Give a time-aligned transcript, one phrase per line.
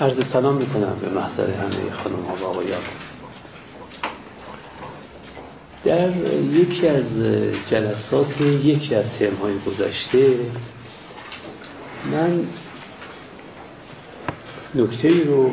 [0.00, 2.80] عرض سلام می‌کنم به محضر همه خانم ها و آقایان.
[5.84, 6.16] در
[6.52, 7.04] یکی از
[7.70, 10.34] جلسات یکی از ترم های گذشته
[12.12, 12.46] من
[14.74, 15.50] نکته رو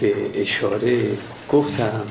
[0.00, 1.18] به اشاره
[1.52, 2.02] گفتم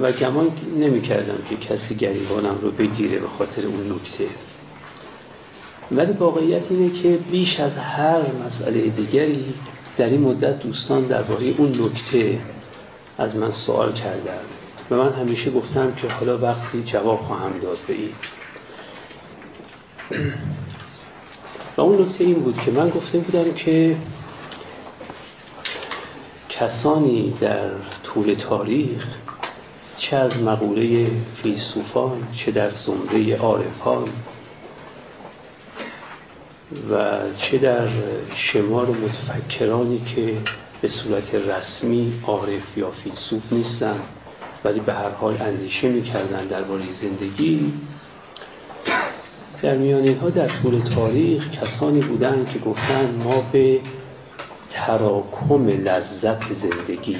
[0.00, 4.26] و گمان نمی کردم که کسی گریبانم رو بگیره به خاطر اون نکته.
[5.90, 9.54] ولی واقعیت اینه که بیش از هر مسئله دیگری
[9.96, 12.40] در این مدت دوستان درباره اون نکته
[13.18, 14.40] از من سوال کردن
[14.90, 18.12] و من همیشه گفتم که حالا وقتی جواب خواهم داد به این.
[21.76, 23.96] و اون نکته این بود که من گفته بودم که
[26.48, 27.70] کسانی در
[28.04, 29.06] طول تاریخ
[29.96, 31.06] چه از مقوله
[31.42, 34.04] فیلسوفان چه در زمره عارفان
[36.90, 37.88] و چه در
[38.36, 40.36] شمار متفکرانی که
[40.80, 43.94] به صورت رسمی عارف یا فیلسوف نیستن
[44.64, 47.72] ولی به هر حال اندیشه می‌کردن درباره زندگی.
[49.62, 53.80] در میان اینها در طول تاریخ کسانی بودند که گفتن ما به
[54.70, 57.16] تراکم لذت زندگی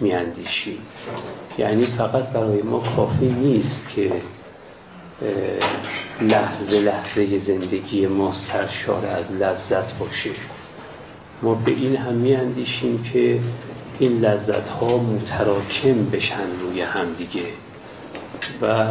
[0.00, 0.78] میاندیشیم.
[1.58, 4.12] یعنی فقط برای ما کافی نیست که
[6.20, 10.30] لحظه لحظه زندگی ما سرشار از لذت باشه.
[11.42, 13.40] ما به این هم میاندیشیم که
[13.98, 17.42] این لذت ها متراکم بشن روی هم دیگه.
[18.62, 18.86] و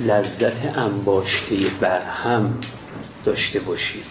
[0.00, 2.58] لذت انباشته برهم
[3.24, 4.02] داشته باشیم.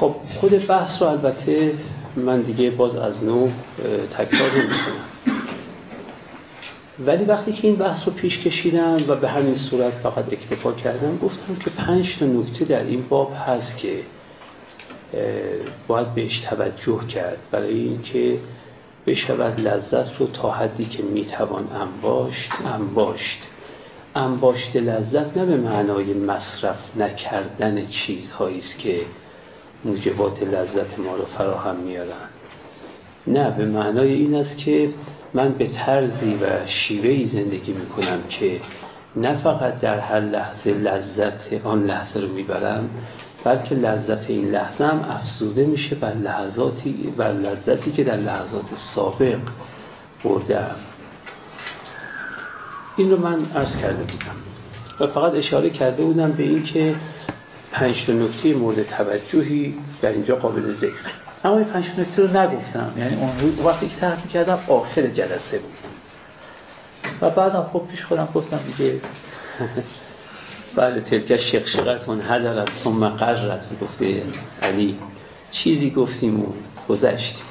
[0.00, 1.72] خب خود بحث رو البته
[2.16, 3.48] من دیگه باز از نو
[4.10, 5.13] تکرار نمی‌کنم.
[6.98, 11.18] ولی وقتی که این بحث رو پیش کشیدم و به همین صورت فقط اکتفا کردم
[11.18, 14.00] گفتم که پنج تا نکته در این باب هست که
[15.86, 17.38] باید بهش توجه کرد.
[17.50, 18.38] برای اینکه
[19.06, 23.42] بشود لذت رو تا حدی که می‌توان انباشت انباشت.
[24.16, 29.00] انباشت لذت نه به معنای مصرف نکردن چیزهایی است که
[29.84, 32.28] موجبات لذت ما رو فراهم میارن
[33.26, 34.90] نه به معنای این است که
[35.34, 38.60] من به طرزی و شیوهی زندگی می‌کنم که
[39.16, 42.90] نه فقط در هر لحظه لذت آن لحظه رو می‌برم
[43.44, 49.38] بلکه لذت این لحظه هم افزوده میشه بر لحظاتی بر لذتی که در لحظات سابق
[50.24, 50.76] بردم
[52.96, 54.36] این رو من عرض کرده بودم
[55.00, 56.94] و فقط اشاره کرده بودم به این که
[57.72, 62.92] پنج نکته مورد توجهی در اینجا قابل ذکر اما این پنج نکته رو نگفتم.
[62.96, 65.72] یعنی اون وقتی که طرح می‌کردم آخر جلسه بود.
[67.20, 69.00] و بعدم خب پیش خودم گفتم دیگه
[70.76, 74.22] بله تلک شقشقتون حضرت ثم قررت گفته
[74.62, 74.98] علی.
[75.50, 76.46] چیزی گفتیم و
[76.88, 77.44] گذشتیم.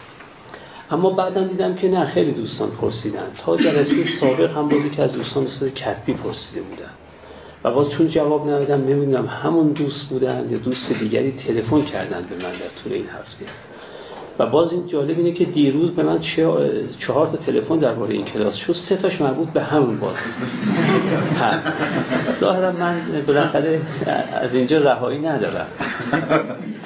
[0.92, 3.32] اما بعدا دیدم که نه خیلی دوستان پرسیدن.
[3.38, 6.90] تا جلسه سابق هم بازی که از دوستان دوست کتبی پرسیده بودن.
[7.64, 12.36] و باز چون جواب ندادم نمی‌دونم همون دوست بودن یا دوست دیگری تلفن کردن به
[12.36, 13.46] من در طول این هفته.
[14.40, 16.20] و باز این جالب اینه که دیروز به من
[17.00, 18.74] چهار تا تلفن درباره این کلاس شد.
[18.74, 20.16] سه تاش مربوط به همون باز.
[22.40, 23.82] ظاهرا من بالاخره
[24.42, 25.68] از اینجا رهایی ندارم.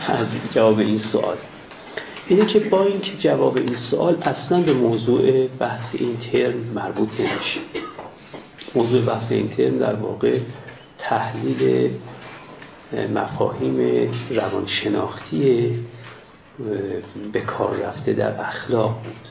[0.07, 1.37] از جواب این سوال.
[2.27, 7.59] اینه که با اینکه جواب این سوال اصلا به موضوع بحث این ترم مربوط نمیشه.
[8.75, 10.37] موضوع بحث این ترم در واقع
[10.97, 11.89] تحلیل
[13.15, 15.75] مفاهیم روانشناختی
[17.33, 19.29] به کار رفته در اخلاق بود.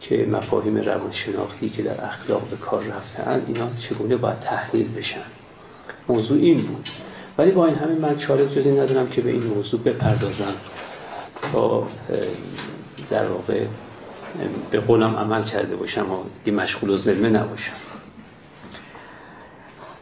[0.00, 5.22] که مفاهیم روانشناختی که در اخلاق به کار رفتن اینا چگونه باید تحلیل بشن؟
[6.08, 6.88] موضوع این بود.
[7.38, 10.54] ولی با این همه من چاره جزی ندارم که به این موضوع بپردازم
[11.52, 11.88] تا
[13.10, 13.66] در واقع
[14.70, 17.76] به قولم عمل کرده باشم و مشغول و ظلمه نباشم.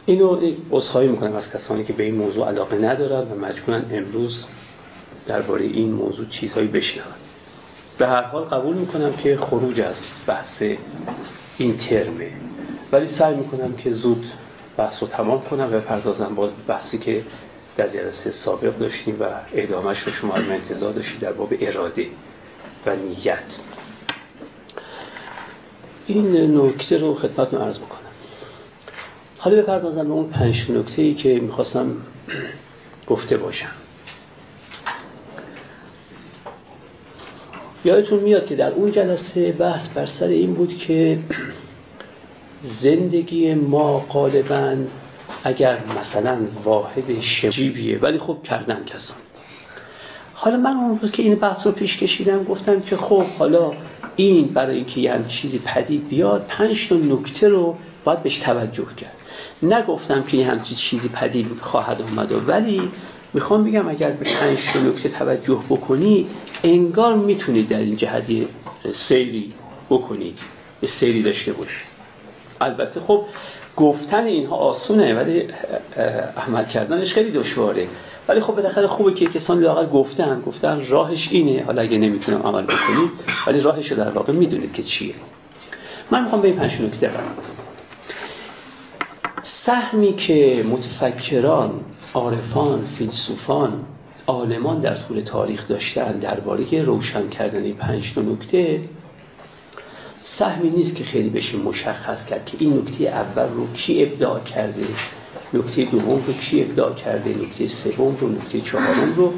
[0.05, 4.45] اینو اصخایی می‌کنم از کسانی که به این موضوع علاقه ندارن و مجبورن امروز
[5.27, 7.13] درباره این موضوع چیزهایی بشنون
[7.97, 10.63] به هر حال قبول می‌کنم که خروج از بحث
[11.57, 12.31] این ترمه.
[12.91, 14.25] ولی سعی می‌کنم که زود
[14.77, 17.23] بحث رو تمام کنم و پردازم با بحثی که
[17.77, 19.23] در جلسه سابق داشتیم و
[19.53, 22.07] اعدامش رو شما انتظار داشتید در باب اراده
[22.85, 23.59] و نیت.
[26.07, 27.99] این نکته رو خدمت عرض بکنم.
[29.37, 31.97] حالا بپردازم به اون پنج نکته ای که می‌خواستم
[33.07, 33.84] گفته باشم.
[37.85, 41.19] یادتون میاد که در اون جلسه بحث بر سر این بود که
[42.63, 44.75] زندگی ما غالبا
[45.43, 49.17] اگر مثلا واحد شجیبیه ولی خب کردن کسان.
[50.33, 53.71] حالا من اون روز که این بحث رو پیش کشیدم گفتم که خب حالا
[54.15, 59.15] این برای اینکه یه چیزی پدید بیاد پنج تا نکته رو باید بهش توجه کرد.
[59.63, 62.81] نگفتم که یه همچی چیزی پدید خواهد آمد ولی
[63.35, 66.27] می‌خوام بگم اگر به پنج تا نکته توجه بکنی
[66.63, 68.23] انگار می‌تونید در این جهت
[68.91, 69.49] سیری
[69.89, 70.39] بکنید
[70.81, 71.87] به سیری داشته باشید
[72.61, 73.25] البته خب
[73.77, 75.47] گفتن اینها آسونه ولی
[76.47, 77.87] عمل کردنش خیلی دشواره.
[78.27, 80.41] ولی خب بالاخره خوبه که کسانی لاغر گفتن.
[80.41, 81.63] گفتن راهش اینه.
[81.63, 83.09] حالا اگه نمی‌تونم عمل بکنید
[83.47, 85.13] ولی راهش رو در واقع می‌دونید که چیه.
[86.11, 87.11] من می‌خوام به این پنج نکته
[89.41, 91.79] سهمی که متفکران
[92.15, 93.85] عارفان فیلسوفان
[94.27, 98.81] عالمان در طول تاریخ داشتن درباره روشن کردن پنج نکته.
[100.21, 104.83] سهمی نیست که خیلی بشه مشخص کرد که این نکته اول رو کی ابداع کرده
[105.53, 109.33] نکته دوم رو کی ابداع کرده نکته سوم رو نکته چهارم رو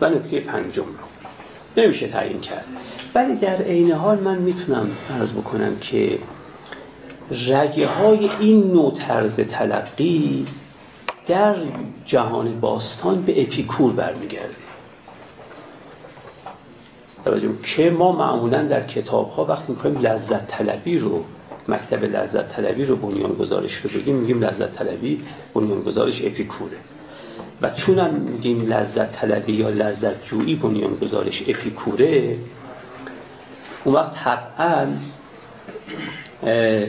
[0.00, 1.82] و نکته پنجم رو.
[1.82, 2.64] نمیشه تعیین کرد.
[3.14, 6.18] ولی در عین حال من می‌تونم عرض بکنم که
[7.48, 10.46] رگه های این نوع طرز تلقی
[11.30, 11.56] در
[12.04, 14.54] جهان باستان به اپیکور برمیگرده
[17.24, 21.24] توجه که ما معمولا در کتاب ها وقتی می‌خوایم لذت طلبی رو
[21.68, 25.22] مکتب لذت طلبی رو بنیان گذارش رو بگیم میگیم لذت طلبی
[25.54, 26.76] بنیان گذارش اپیکوره.
[27.62, 32.36] و چون هم میگیم لذت طلبی یا لذت جویی بنیان گذارش اپیکوره
[33.84, 34.86] اون وقت طبعا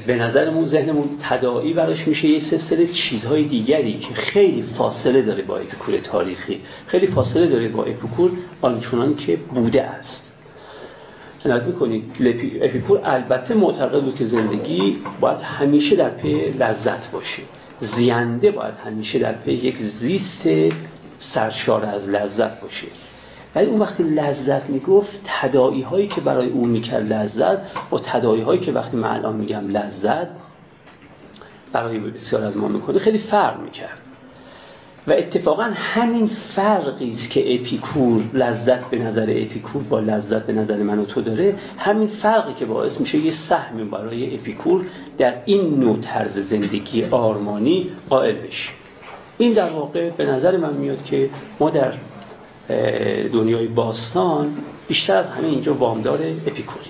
[0.07, 5.57] به نظرمون ذهنمون تداعی براش میشه یه سلسله چیزهای دیگری که خیلی فاصله داره با
[5.57, 6.62] اپیکور تاریخی.
[6.88, 8.31] خیلی فاصله داره با اپیکور
[8.62, 10.31] آنچنان که بوده است.
[11.45, 12.03] عنایت می‌کنید.
[12.62, 17.42] اپیکور البته معتقد بود که زندگی باید همیشه در پی لذت باشه.
[17.80, 20.48] زینده باید همیشه در پی یک زیست
[21.18, 22.88] سرشار از لذت باشه.
[23.56, 27.57] ولی اون وقتی لذت می‌گفت تداعی هایی که برای اون می‌کرد لذت
[27.89, 30.27] با تداعی هایی که وقتی من الان میگم لذت
[31.74, 33.98] برای بسیار از ما می‌کنه خیلی فرق می‌کرد.
[35.07, 40.77] و اتفاقا همین فرقی است که اپیکور لذت به نظر اپیکور با لذت به نظر
[40.77, 41.56] من و تو داره.
[41.77, 44.86] همین فرقی که باعث میشه یه سهمی برای اپیکور
[45.18, 48.71] در این نوع طرز زندگی آرمانی قائل بشه.
[49.38, 51.94] این در واقع به نظر من میاد که ما در
[53.34, 54.58] دنیای باستان
[54.88, 56.90] بیشتر از همه اینجا وامدار اپیکوری.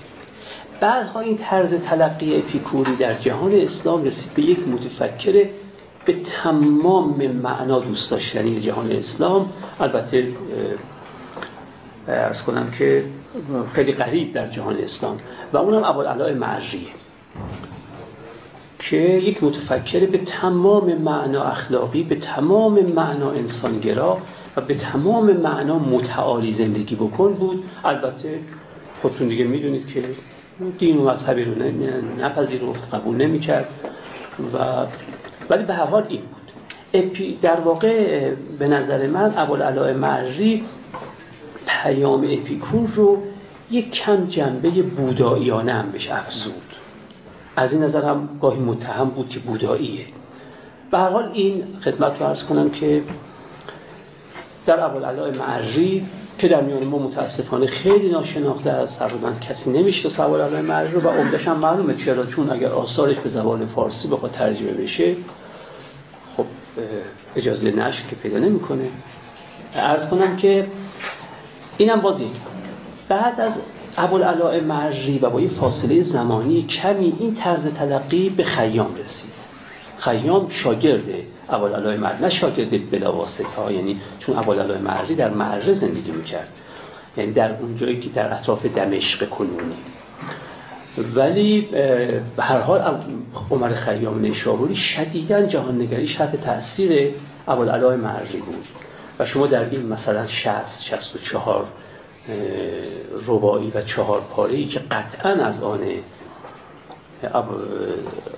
[0.79, 5.49] بعدها این طرز تلقی اپیکوری در جهان اسلام رسید به یک متفکر
[6.05, 9.49] به تمام معنا دوست داشتنی جهان اسلام.
[9.79, 10.27] البته
[12.07, 13.03] ارز کنم که
[13.73, 15.17] خیلی قریب در جهان اسلام.
[15.53, 16.87] و اونم ابوالعلاء معریه
[18.79, 24.17] که یک متفکر به تمام معنا اخلاقی به تمام معنا انسانگرا
[24.57, 27.63] و به تمام معنا متعالی زندگی بکن بود.
[27.83, 28.39] البته
[29.01, 30.03] خودتون دیگه می‌دونید که
[30.79, 31.53] دین و مذهبی رو
[32.19, 33.69] نپذیرفت قبول نمی‌کرد
[34.53, 34.57] و
[35.49, 36.51] ولی به هر حال این بود.
[36.93, 40.63] اپی در واقع به نظر من ابوالعلاء معری
[41.67, 43.17] پیام اپیکور رو
[43.71, 46.53] یک کم جنبه بوداییانه هم بهش افزود.
[47.55, 50.05] از این نظر هم گاهی متهم بود که بوداییه.
[50.91, 53.03] به هر حال این خدمت رو عرض کنم که
[54.65, 56.05] در ابوالعلاء معری
[56.37, 58.99] که در میان ما متاسفانه خیلی ناشناخته است.
[58.99, 61.95] تقریبا کسی نمیشه ابوالعلاء معری رو و عمدش هم معلومه.
[61.95, 65.15] چرا؟ چون اگر آثارش به زبان فارسی بخواد ترجمه بشه
[66.37, 66.45] خب
[67.35, 68.89] اجازه نشر که پیدا نمی‌کنه.
[69.75, 70.67] عرض کنم که
[71.77, 72.27] اینم بازی
[73.09, 73.61] بعد از
[73.97, 79.33] ابوالعلاء معری و با یه فاصله زمانی کمی این طرز تلقی به خیام رسید.
[79.97, 81.23] خیام شاگرده.
[81.51, 86.47] ابوالعلاء مرد نه شاگرد بلا واسطه ها یعنی چون ابوالعلاء مردی در معره زندگی می‌کرد.
[87.17, 89.75] یعنی در اون جایی که در اطراف دمشق کنونی.
[90.97, 91.61] ولی
[92.35, 93.01] به هر حال
[93.51, 97.13] عمر خیام نیشابوری شدیدا جهان نگری شرط تاثیر
[97.47, 98.65] ابوالعلاء مردی بود.
[99.19, 101.65] و شما در این مثلا 60 64
[103.27, 105.79] ربایی و چهار پاره ای که قطعا از آن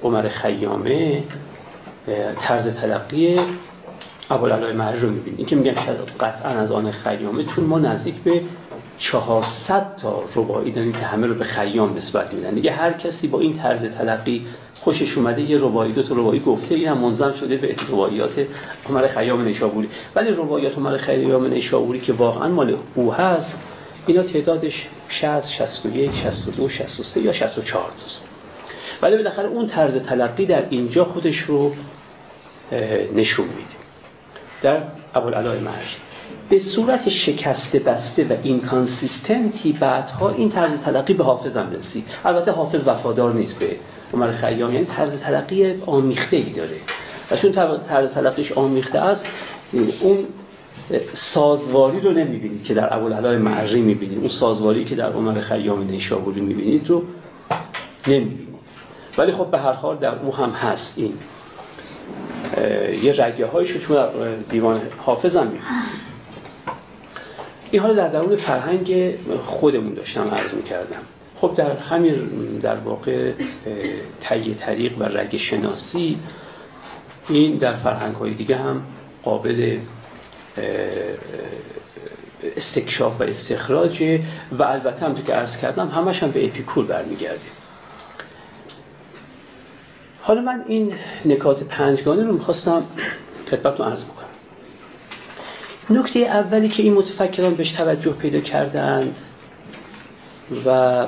[0.03, 1.23] عمر خیامه
[2.39, 3.39] طرز تلقی
[4.31, 8.15] ابوالعلاء معری رو می‌بینیم این که میگم شاید قطعا از آن خیامه چون ما نزدیک
[8.15, 8.41] به
[8.97, 12.53] 400 تا ربایی داریم که همه رو به خیام نسبت میدن.
[12.53, 14.45] دیگه هر کسی با این طرز تلقی
[14.75, 18.47] خوشش اومده یه ربایی دو تا ربایی گفته اینم منظم شده به رباعیات
[18.89, 19.89] عمر خیام نیشابوری.
[20.15, 23.63] ولی رباعیات عمر خیام نیشابوری که واقعا مال او هست
[24.07, 28.32] اینا تعدادش 60 61 62 63 یا 64 تاست
[29.03, 31.71] ولی بالاخره اون طرز تلقی در اینجا خودش رو
[33.15, 33.75] نشون میده.
[34.61, 34.81] در
[35.15, 35.95] ابوالعلاء مرج
[36.49, 42.05] به صورت شکسته بسته و اینکانسیستنتی بعدها این طرز تلقی به حافظم رسید.
[42.25, 43.75] البته حافظ وفادار نیست به
[44.13, 44.73] عمر خیام.
[44.73, 46.75] یعنی طرز تلقی آمیخته ای داره.
[47.31, 47.51] و چون
[47.87, 49.27] طرز تلقیش آمیخته است
[49.99, 50.25] اون
[51.13, 54.19] سازواری رو نمی‌بینید که در ابوالعلا معری می‌بینید.
[54.19, 57.03] اون سازواری که در عمر خیام نیشابوری می‌بینید رو
[58.07, 58.52] نمی‌بینید.
[59.17, 61.13] ولی خب به هر حال در او هم هست این.
[63.03, 63.97] یه رگه هایشو چون
[64.49, 65.63] دیوان حافظم می‌بینید
[67.71, 71.01] این حالا در درون فرهنگ خودمون داشتم عرض می‌کردم.
[71.41, 72.15] خب در همین
[72.61, 73.31] در واقع
[74.21, 76.19] تهیه طریق و رگ شناسی
[77.29, 78.83] این در فرهنگ های دیگه هم
[79.23, 79.77] قابل
[82.57, 84.19] استکشاف و استخراج.
[84.51, 87.39] و البته هم که عرض کردم همش هم به اپیکور برمیگرده.
[90.25, 90.93] حالا من این
[91.25, 92.83] نکات پنجگانه رو می‌خواستم
[93.51, 94.23] خدمتتون عرض بکنم.
[95.89, 99.15] نکته اولی که این متفکران بهش توجه پیدا کردند
[100.65, 101.05] و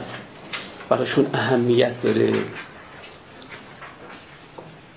[0.89, 2.33] براشون اهمیت داره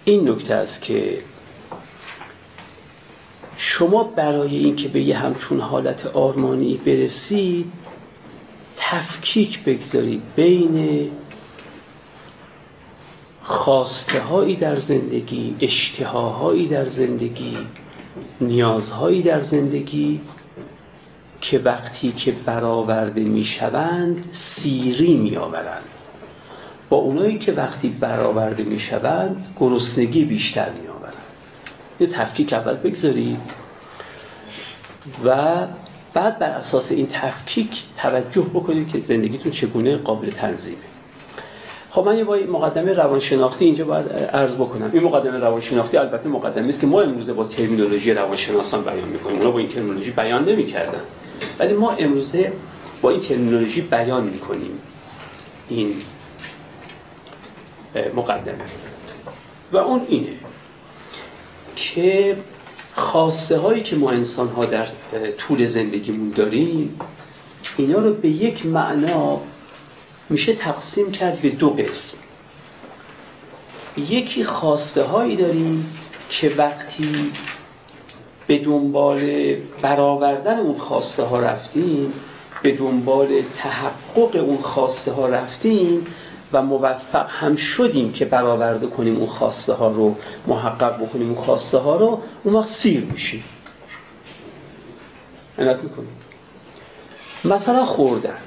[0.04, 1.18] این نکته است که
[3.56, 7.72] شما برای اینکه به یه همچون حالت آرمانی برسید
[8.76, 11.10] تفکیک بگذارید بین
[13.48, 17.58] خواسته هایی در زندگی اشتهاهایی در زندگی
[18.40, 20.20] نیازهایی در زندگی
[21.40, 25.84] که وقتی که برآورده می‌شوند سیری میآورند.
[26.88, 31.14] با اونایی که وقتی برآورده می‌شوند گرسنگی بیشتر میآورند.
[32.00, 33.40] یه تفکیک اول بگذارید.
[35.24, 35.56] و
[36.14, 40.97] بعد بر اساس این تفکیک توجه بکنید که زندگیتون چگونه قابل تنظیمه.
[41.90, 44.90] خب من یه با مقدمه روانشناختی اینجا باید عرض بکنم.
[44.92, 49.38] این مقدمه روانشناختی البته مقدمه است که ما امروزه با ترمینولوژی روانشناسان بیان می‌کنیم.
[49.38, 51.00] اونا با این ترمینولوژی بیان نمی‌کردن.
[51.58, 52.52] ولی ما امروزه
[53.02, 54.80] با این ترمینولوژی بیان می‌کنیم.
[55.68, 55.94] این
[58.16, 58.64] مقدمه
[59.72, 60.32] و اون اینه
[61.76, 62.36] که
[62.94, 64.86] خواسته هایی که ما انسان ها در
[65.38, 67.00] طول زندگیمون داریم
[67.76, 69.40] اینا رو به یک معنا
[70.30, 72.18] میشه تقسیم کرد به دو قسم.
[73.96, 75.96] یکی خواسته هایی داریم
[76.30, 77.32] که وقتی
[78.46, 82.12] به دنبال برآوردن اون خواسته ها رفتیم
[82.62, 86.06] به دنبال تحقق اون خواسته ها رفتیم
[86.52, 90.16] و موفق هم شدیم که برآورده کنیم اون خواسته ها رو
[90.46, 93.44] محقق بکنیم اون خواسته ها رو اون وقت سیر میشیم.
[95.58, 96.16] عنایت می‌کنیم
[97.44, 98.38] مثلا خوردن.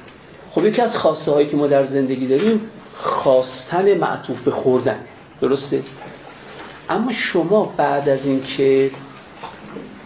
[0.52, 2.62] خب یکی از خواسته هایی که ما در زندگی داریم
[2.94, 5.00] خواستن معطوف به خوردن.
[5.42, 5.84] درسته؟
[6.90, 8.92] اما شما بعد از اینکه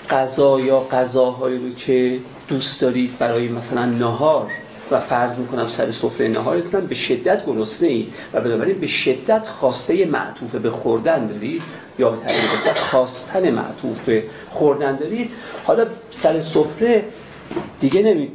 [0.09, 4.47] غذا یا غذاهایی رو که دوست دارید برای مثلا نهار
[4.91, 10.05] و فرض می‌کنم سر سفره نهارتون به شدت گرسنه ای و بنابراین به شدت خواسته
[10.05, 11.63] معطوف به خوردن دارید
[11.99, 15.31] یا به تعبیر خواستن معطوف به خوردن دارید
[15.63, 17.03] حالا سر سفره
[17.79, 18.31] دیگه نمی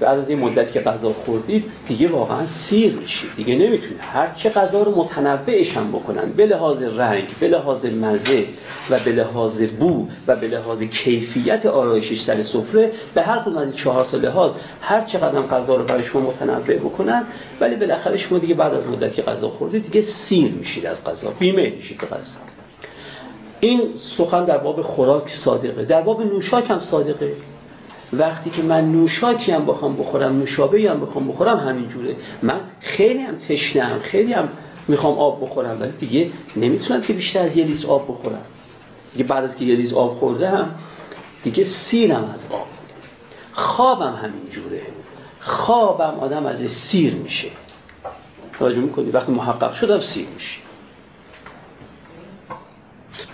[0.00, 3.30] بعد از این مدت که غذا خوردید دیگه واقعا سیر میشید.
[3.36, 8.44] دیگه نمی‌تونه هر چه غذا رو متنوعش هم بکنن به لحاظ رنگ به لحاظ مزه
[8.90, 13.64] و به لحاظ بو و به لحاظ کیفیت آرایشش سر سفره به هر کدوم از
[13.64, 17.24] این چهار تا لحاظ هر چقدر غذا رو برای شما متنوع بکنن
[17.60, 21.30] ولی بالاخره شما دیگه بعد از مدت که غذا خوردید دیگه سیر میشید از غذا
[21.38, 22.36] بیمه میشید غذا.
[23.60, 25.84] این سخن در باب خوراک صادقه.
[25.84, 27.32] در باب نوشاک هم صادقه.
[28.12, 32.16] وقتی که من نوشاکی هم بخوام بخورم نوشابه هم بخوام بخورم همینجوره.
[32.42, 34.48] من خیلی هم تشنم خیلی هم
[34.88, 38.44] می‌خوام آب بخورم ولی دیگه نمی‌تونم که بیشتر از یه لیز آب بخورم.
[39.12, 40.74] دیگه بعد از که یه لیز آب خوردم
[41.42, 42.66] دیگه سیرم از آب.
[43.52, 44.82] خوابم همینجوره.
[45.40, 47.48] خوابم آدم از سیر میشه.
[48.58, 50.60] توجه می‌کنی؟ وقتی محقق شدم سیر میشه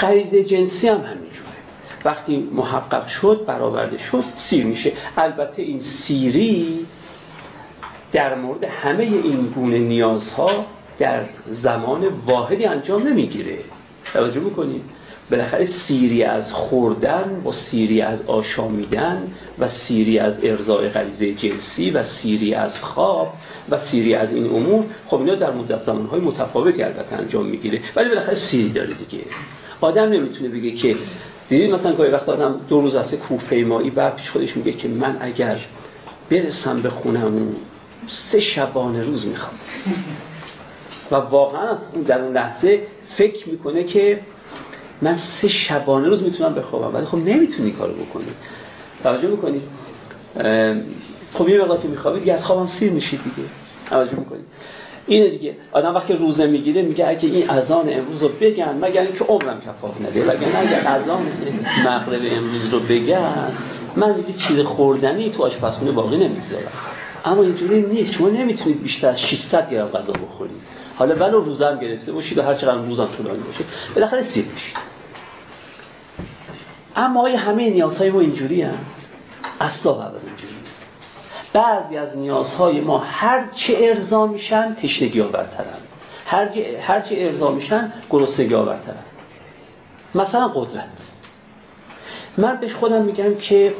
[0.00, 1.25] غریزه جنسی هم همینجوره.
[2.06, 4.92] وقتی محقق شد برآورده شد سیر میشه.
[5.16, 6.86] البته این سیری
[8.12, 10.50] در مورد همه این گونه نیازها
[10.98, 13.58] در زمان واحدی انجام نمی‌گیره.
[14.12, 14.82] توجه می‌کنید
[15.30, 19.24] بالاخره سیری از خوردن با سیری از آشامیدن
[19.58, 23.32] و سیری از ارضاء غریزه جنسی و سیری از خواب
[23.68, 27.80] و سیری از این امور خب اینا در مدت زمانهای متفاوتی البته انجام می‌گیره.
[27.96, 29.24] ولی بالاخره سیری داره دیگه.
[29.80, 30.96] آدم نمی‌تونه بگه که
[31.48, 35.16] دیدید مثلا گاهی وقت آدم دو روز رفته کوهپیمایی بعد پیش خودش میگه که من
[35.20, 35.60] اگر
[36.30, 37.48] برسم به خونم
[38.08, 39.54] سه شبانه روز می‌خوام.
[41.10, 41.76] و واقعا
[42.06, 44.20] در اون لحظه فکر می‌کنه که
[45.02, 46.94] من سه شبانه روز می‌تونم بخوابم.
[46.94, 48.26] ولی خب نمی‌تونی کارو بکنی.
[49.02, 49.62] توجه می‌کنید
[51.34, 53.48] خب یه مقدار که میخوابید دیگه از خوابم سیر میشید دیگه.
[53.90, 54.44] توجه می‌کنید
[55.06, 55.56] اینه دیگه.
[55.72, 60.00] آدم وقتی روزه می‌گیره میگه اگه این اذان امروز رو بگن مگر اینکه عمرم کفاف
[60.00, 60.22] نده.
[60.22, 61.26] وگرنه اگر اذان
[61.84, 63.52] مغرب امروز رو بگن
[63.96, 66.72] من دیگه چیز خوردنی تو آشپزخونه باقی نمی‌ذارم
[67.24, 68.12] اما اینجوری نیست.
[68.12, 70.56] شما نمی‌تونید بیشتر از 600 گرم غذا بخورید.
[70.96, 73.64] حالا ولو هم گرفته باشید و هر چقدر روزم طولانی باشه.
[73.94, 74.76] بالاخره سیر میشید.
[76.96, 78.78] اما همه نیازهای ما اینجوری هم
[79.60, 79.92] اصلا
[81.56, 85.64] بعضی از نیازهای ما هر چه ارضا میشن تشنگی آورترن.
[86.26, 86.48] هر,
[86.80, 89.04] هر ارضا میشن گرسنگی آورترن.
[90.14, 91.10] مثلا قدرت.
[92.36, 93.74] من بهش خودم میگم که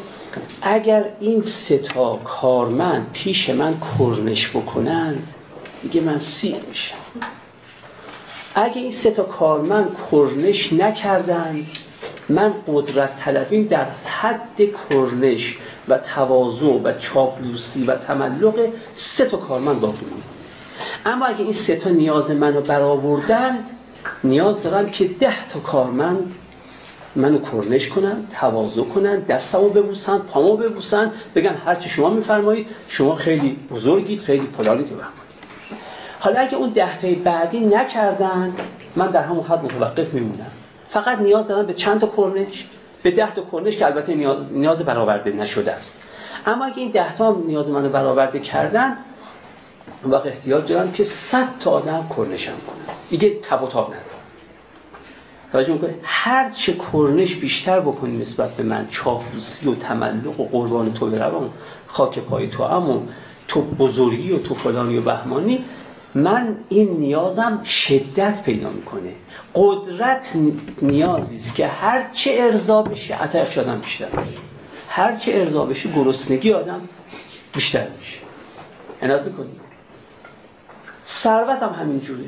[0.63, 5.35] اگر این سه تا کارمند پیش من کرنش بکنند
[5.83, 6.97] دیگه من سیر میشم.
[8.55, 11.67] اگه این سه تا کارمند کرنش نکردند
[12.29, 15.57] من قدرت طلبیم در حد کرنش
[15.89, 20.07] و تواضع و چاپلوسی و تملق سه تا کارمند باقی
[21.07, 23.71] اما اگه این سه تا نیاز منو برآوردند
[24.25, 26.35] نیاز دارم که ده تا کارمند
[27.17, 33.59] منو کرنش کنن تواضع کنن دستمو ببوسن پامو ببوسن بگن هرچی شما میفرمایید شما خیلی
[33.71, 34.95] بزرگید خیلی فلانی تو
[36.21, 38.55] حالا اگه اون ده بعدی نکردن
[38.97, 40.47] من در همون حد متوقف میمونم.
[40.89, 42.67] فقط نیاز دارم به چند تا کرنش
[43.07, 46.01] به ده تا کرنش که البته نیاز, نیاز برآورده نشده است.
[46.47, 48.97] اما اگه این ده تا نیاز منو برآورده کردن
[50.03, 54.07] اون وقت احتیاج دارم که 100 تا آدم کرنشم کنم دیگه تب و تاب ندارم.
[55.53, 60.93] توجه می‌کنه هر چه کرنش بیشتر بکنی نسبت به من چاپلوسی و تملق و قربان
[60.93, 61.51] تو بروم
[61.87, 63.03] خاک پای تو اما
[63.49, 65.65] تو بزرگی و تو فلانی و بهمانی
[66.17, 69.13] من این نیازم شدت پیدا می‌کنه.
[69.55, 70.33] قدرت
[70.83, 74.09] نیازی است که هر چه ارضا بشه عطایش آدم بیشتر
[74.89, 76.81] هر چه ارضا بشه گرسنگی آدم
[77.55, 78.17] بیشتر میشه.
[79.03, 79.51] عنایت می‌کنی.
[81.07, 82.25] ثروت هم همینجوره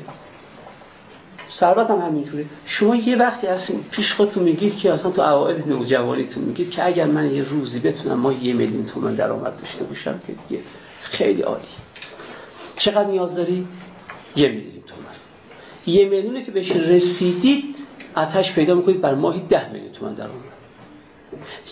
[1.51, 6.43] ثروت هم همینجوره شما یه وقتی هستین پیش خودتون میگید که اصلا تو اوائل نوجوانیتون
[6.43, 10.33] میگید که اگر من یه روزی بتونم ما یه میلیون تومن درآمد داشته باشم که
[10.33, 10.61] دیگه
[11.01, 11.61] خیلی عالی.
[12.77, 13.67] چقدر نیاز دارید
[14.35, 15.15] یه میلیون تومن.
[15.87, 17.75] یه میلیونی که بهش رسیدید
[18.15, 20.59] آتش پیدا می‌کنید بر ماهی ده میلیون تومن درآمد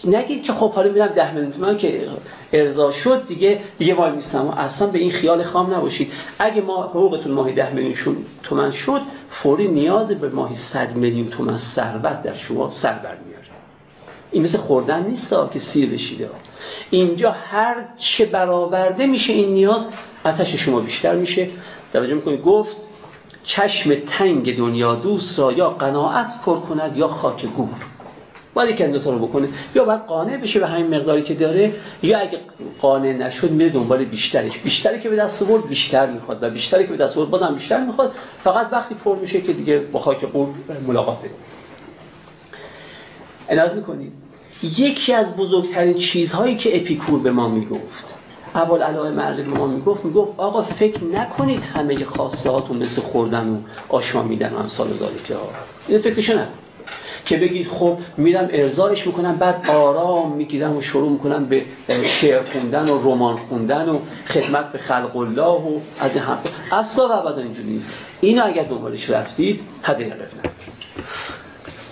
[0.05, 2.07] نگید که خب حالا میرم ده میلیون تومن که
[2.53, 6.11] ارضا شد دیگه دیگه وای میستم اصلا به این خیال خام نباشید.
[6.39, 11.57] اگه ما حقوقتون ماهی ده میلیون تومن شد فوری نیاز به ماهی صد میلیون تومن
[11.57, 13.37] ثروت در شما سر برمیاره
[14.31, 16.29] این مثل خوردن نیست که سیر بشیده
[16.89, 19.85] اینجا هر چه برآورده میشه این نیاز
[20.23, 21.49] آتش شما بیشتر میشه.
[21.93, 22.77] توجه می‌کنید گفت
[23.43, 27.85] چشم تنگ دنیا دوست را یا قناعت پر کند یا خاک گور.
[28.53, 29.49] باید یک از رو بکنه.
[29.75, 31.73] یا باید قانع بشه به همین مقداری که داره
[32.03, 32.39] یا اگه
[32.81, 34.57] قانع نشد میره دنبال بیشترش.
[34.57, 36.43] بیشتری که به دست آورد بیشتر می‌خواد.
[36.43, 38.11] و بیشتری که به دست آورد بازم بیشتر می‌خواد.
[38.39, 40.47] فقط وقتی پر میشه که دیگه با خاک قور
[40.87, 41.33] ملاقات بده
[43.49, 44.13] عنایت می‌کنید
[44.63, 48.16] یکی از بزرگترین چیزهایی که اپیکور به ما می‌گفت
[48.57, 52.05] اول علای مرد به ما می‌گفت می‌گفت آقا فکر نکنید همه
[52.45, 53.57] هاتون مثل خوردن و
[53.89, 55.49] آشامیدن و امثال ذالکه ها.
[55.87, 56.47] این فکرشو نکن.
[57.25, 61.63] که بگید خب میرم ارزایش می‌کنم بعد آرام می‌گیرم و شروع می‌کنم به
[62.05, 67.07] شعر خوندن و رمان خوندن و خدمت به خلق الله و از این حرف اصلا
[67.07, 67.89] و ابدا اینجوری نیست.
[68.21, 70.53] اینو اگر دنبالش رفتید حد یقف نداره.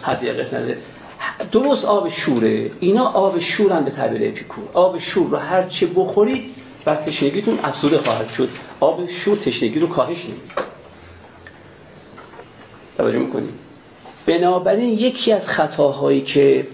[0.02, 2.72] حد درست آب شوره.
[2.80, 4.64] اینا آب شورن به تعبیر اپیکور.
[4.74, 6.55] آب شور رو هر چه بخورید
[6.86, 8.50] بر تشنگیتون افزوده خواهد شد.
[8.80, 10.52] آب شور تشنگی رو کاهش نمید
[12.98, 13.50] توجه می‌کنید
[14.26, 16.68] بنابراین یکی از خطاهایی که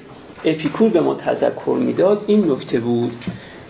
[0.46, 3.26] اپیکور به ما تذکر می‌داد این نکته بود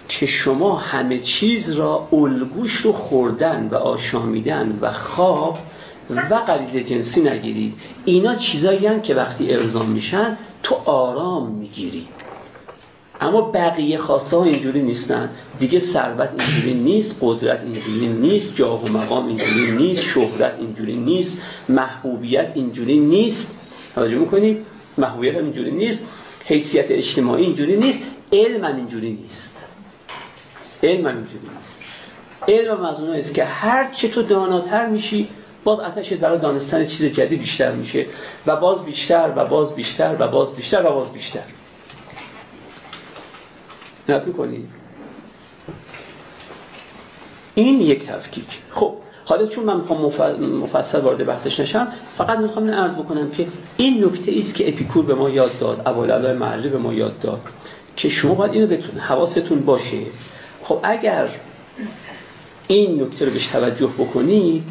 [0.08, 5.60] که شما همه چیز را الگوش رو خوردن و آشامیدن و خواب
[6.10, 7.74] و غریزه جنسی نگیرید.
[8.06, 12.08] اینا چیزایی هم که وقتی ارزام میشن تو آرام می‌گیری.
[13.22, 15.30] اما بقیه ها اینجوری نیستن.
[15.60, 21.38] دیگه ثروت اینجوری نیست قدرت اینجوری نیست جاه و مقام اینجوری نیست شهرت اینجوری نیست
[21.70, 23.60] محبوبیت اینجوری نیست.
[23.96, 24.66] توجه می‌کنید
[24.98, 26.00] محبوبیت هم اینجوری نیست
[26.46, 28.04] حیثیت اجتماعی اینجوری نیست
[28.34, 29.66] علم هم اینجوری نیست.
[30.84, 31.82] علم هم اینجوری نیست.
[32.48, 35.28] علم هم است که هر چه تو داناتر میشی
[35.64, 38.06] باز آتشت برای دانستن چیز جدید بیشتر میشه
[38.48, 41.44] و باز بیشتر و باز بیشتر و باز بیشتر و باز بیشتر.
[44.10, 44.68] نت می‌کنی؟
[47.56, 48.58] این یک تفکیک.
[48.70, 48.94] خب
[49.26, 50.02] حالا چون من می‌خوام
[50.64, 51.88] مفصل وارد بحثش نشم
[52.18, 55.82] فقط می‌خوام این عرض بکنم که این نکته است که اپیکور به ما یاد داد
[55.86, 57.42] ابوالعلا معری به ما یاد داد
[57.96, 59.98] که شما باید اینو بتون حواستون باشه.
[60.64, 61.30] خب اگر
[62.68, 64.64] این نکته رو بهش توجه بکنید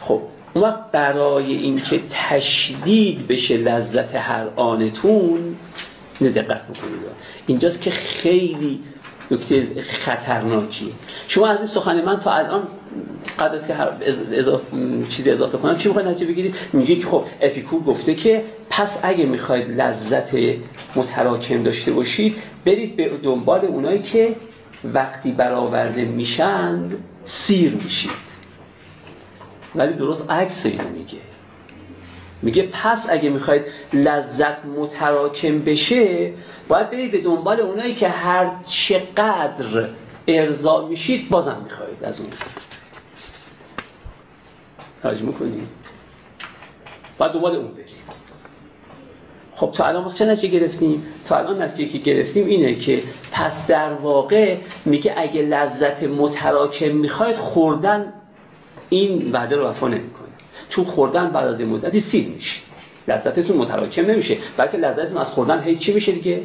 [0.00, 0.20] خب
[0.54, 5.56] اون وقت برای اینکه تشدید بشه لذت هر آنتون
[6.20, 7.13] اینو دقت بکنید.
[7.46, 8.80] اینجاست که خیلی
[9.30, 10.92] نکته خطرناکی
[11.28, 12.62] شما از این سخن من تا الان
[13.38, 13.88] قبل از که هر
[14.32, 14.64] اضافه
[15.08, 19.26] چیزی اضافه کنم چی می‌خواید نتیجه بگیرید؟ میگه که خب اپیکور گفته که پس اگه
[19.26, 20.34] می‌خواید لذت
[20.96, 24.36] متراکم داشته باشید برید به دنبال اونایی که
[24.84, 28.10] وقتی برآورده میشند سیر میشید.
[29.74, 31.18] ولی درست عکس اینو میگه.
[32.44, 36.32] میگه پس اگه می‌خواید لذت متراکم بشه
[36.68, 39.88] باید برید به دنبال اونایی که هر چقدر
[40.26, 42.30] ارضا میشید بازم می‌خواید از اون.
[45.02, 45.68] توجه می‌کنید
[47.18, 48.04] باید دنبال اون برید.
[49.54, 51.06] خب تا الان ما چه نتیجه گرفتیم.
[51.24, 53.02] تا الان نتیجه که گرفتیم اینه که
[53.32, 58.12] پس در واقع میگه اگه لذت متراکم می‌خواید خوردن
[58.88, 60.23] این وعده رو وفا نمی‌کنه.
[60.74, 62.60] چون خوردن بعد از این مدتی سیر میشه.
[63.08, 64.36] لذتتون متراکم نمیشه.
[64.56, 66.40] بلکه لذتتون از خوردن هیچ چی میشه دیگه.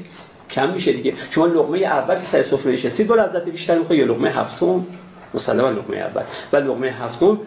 [0.52, 1.14] کم میشه دیگه.
[1.32, 4.86] شما لقمه اول که سر سفره نشستید با لذت بیشتر می‌خواد یا لقمه هفتم؟
[5.34, 6.22] مسلما لقمه اول.
[6.54, 7.40] و لقمه هفتم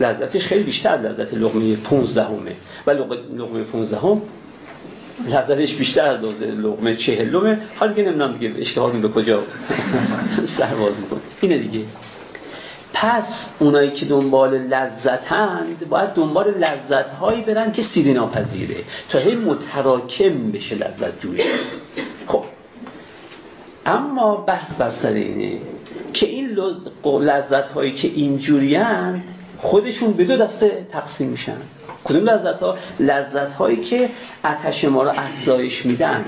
[0.00, 2.52] لذتش خیلی بیشتر لذت لقمه 15 همه
[2.86, 4.22] و لقمه 15 هم
[5.28, 9.42] لذتش بیشتر از لقمه 40 همه حالا دیگه نمی‌دونم دیگه اشتهاتون به کجا
[10.44, 11.20] سرواز می‌کنه.
[11.40, 11.84] اینه دیگه.
[13.02, 18.76] پس اونایی که دنبال لذتند باید دنبال لذت هایی برن که سیری ناپذیره.
[19.08, 21.44] تا هی متراکم بشه لذت جویی.
[22.26, 22.44] خب.
[23.86, 25.60] اما بحث بر سر اینه
[26.12, 26.58] که این
[27.04, 29.22] لذت هایی که اینجوریان
[29.58, 31.56] خودشون به دو دسته تقسیم میشن.
[32.04, 34.08] کدوم لذت ها؟ لذت هایی که
[34.44, 36.24] اتش ما رو افزایش میدن.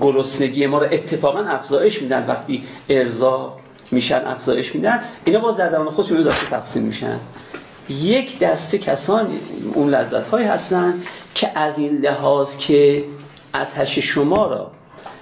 [0.00, 5.00] گرسنگی ما رو اتفاقا افزایش میدن وقتی ارزا میشن افزایش میدن.
[5.24, 7.20] اینا باز در درون خودشون دو دسته تقسیم میشن.
[7.88, 9.26] یک دسته کسان
[9.74, 11.02] اون لذت های هستن
[11.34, 13.04] که از این لحاظ که
[13.54, 14.70] اتش شما را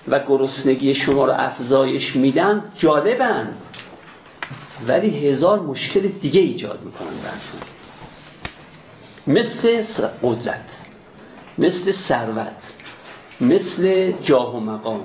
[0.09, 3.63] و گرسنگی شما را افزایش میدن جالبند.
[4.89, 7.61] ولی هزار مشکل دیگه ایجاد می‌کنن براتون.
[9.27, 10.83] مثل قدرت
[11.59, 12.75] مثل ثروت
[13.41, 15.01] مثل جاه و مقام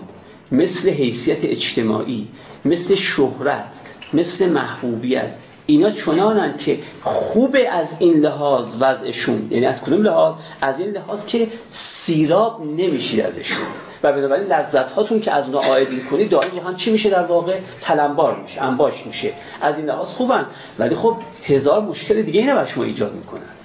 [0.52, 2.28] مثل حیثیت اجتماعی
[2.67, 3.82] مثل شهرت
[4.13, 5.32] مثل محبوبیت.
[5.65, 9.47] اینا چنانن که خوبه از این لحاظ وضعشون.
[9.51, 13.65] یعنی از کدوم لحاظ؟ از این لحاظ که سیراب نمیشید ازشون.
[14.03, 17.60] و بنابراین لذت هاتون که از اونها آید کنید دائم هم چی میشه در واقع.
[17.82, 19.34] تلمبار میشه انباش میشه.
[19.62, 20.45] از این لحاظ خوبن.
[20.80, 23.57] ولی خب هزار مشکل دیگه اینه بر شما ایجاد می‌کنن.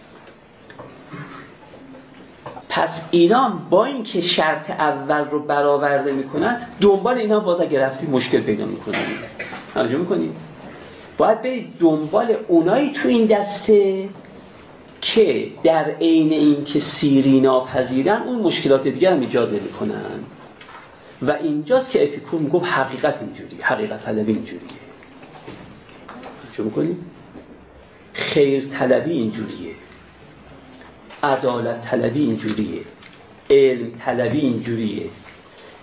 [2.83, 8.67] پس اینا با اینکه شرط اول رو برآورده می‌کنن دنبال اینا باز اگه مشکل پیدا
[8.67, 8.99] می‌کنن
[9.75, 10.31] توجه می‌کنید
[11.19, 14.09] باید برید دنبال اونایی تو این دسته
[15.01, 20.25] که در عین اینکه سیری ناپذیرن اون مشکلات دیگر هم ایجاد نمی‌کنن.
[21.23, 24.69] و اینجاست که اپیکور می‌گفت حقیقت اینجوری حقیقت طلبی اینجوریه.
[26.57, 26.97] چه می‌کنید
[28.13, 29.75] خیر طلبی اینجوریه.
[31.23, 32.81] عدالت طلبی اینجوریه.
[33.51, 35.11] علم طلبی اینجوریه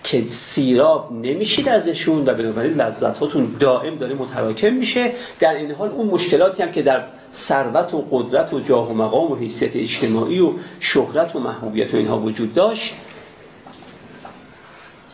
[0.04, 5.12] که سیراب نمیشید ازشون و بنابراین لذتاتون دائم داره متراکم میشه.
[5.40, 9.32] در این حال اون مشکلاتی هم که در ثروت و قدرت و جاه و مقام
[9.32, 12.94] و حیثیت اجتماعی و شهرت و محبوبیت و اینها وجود داشت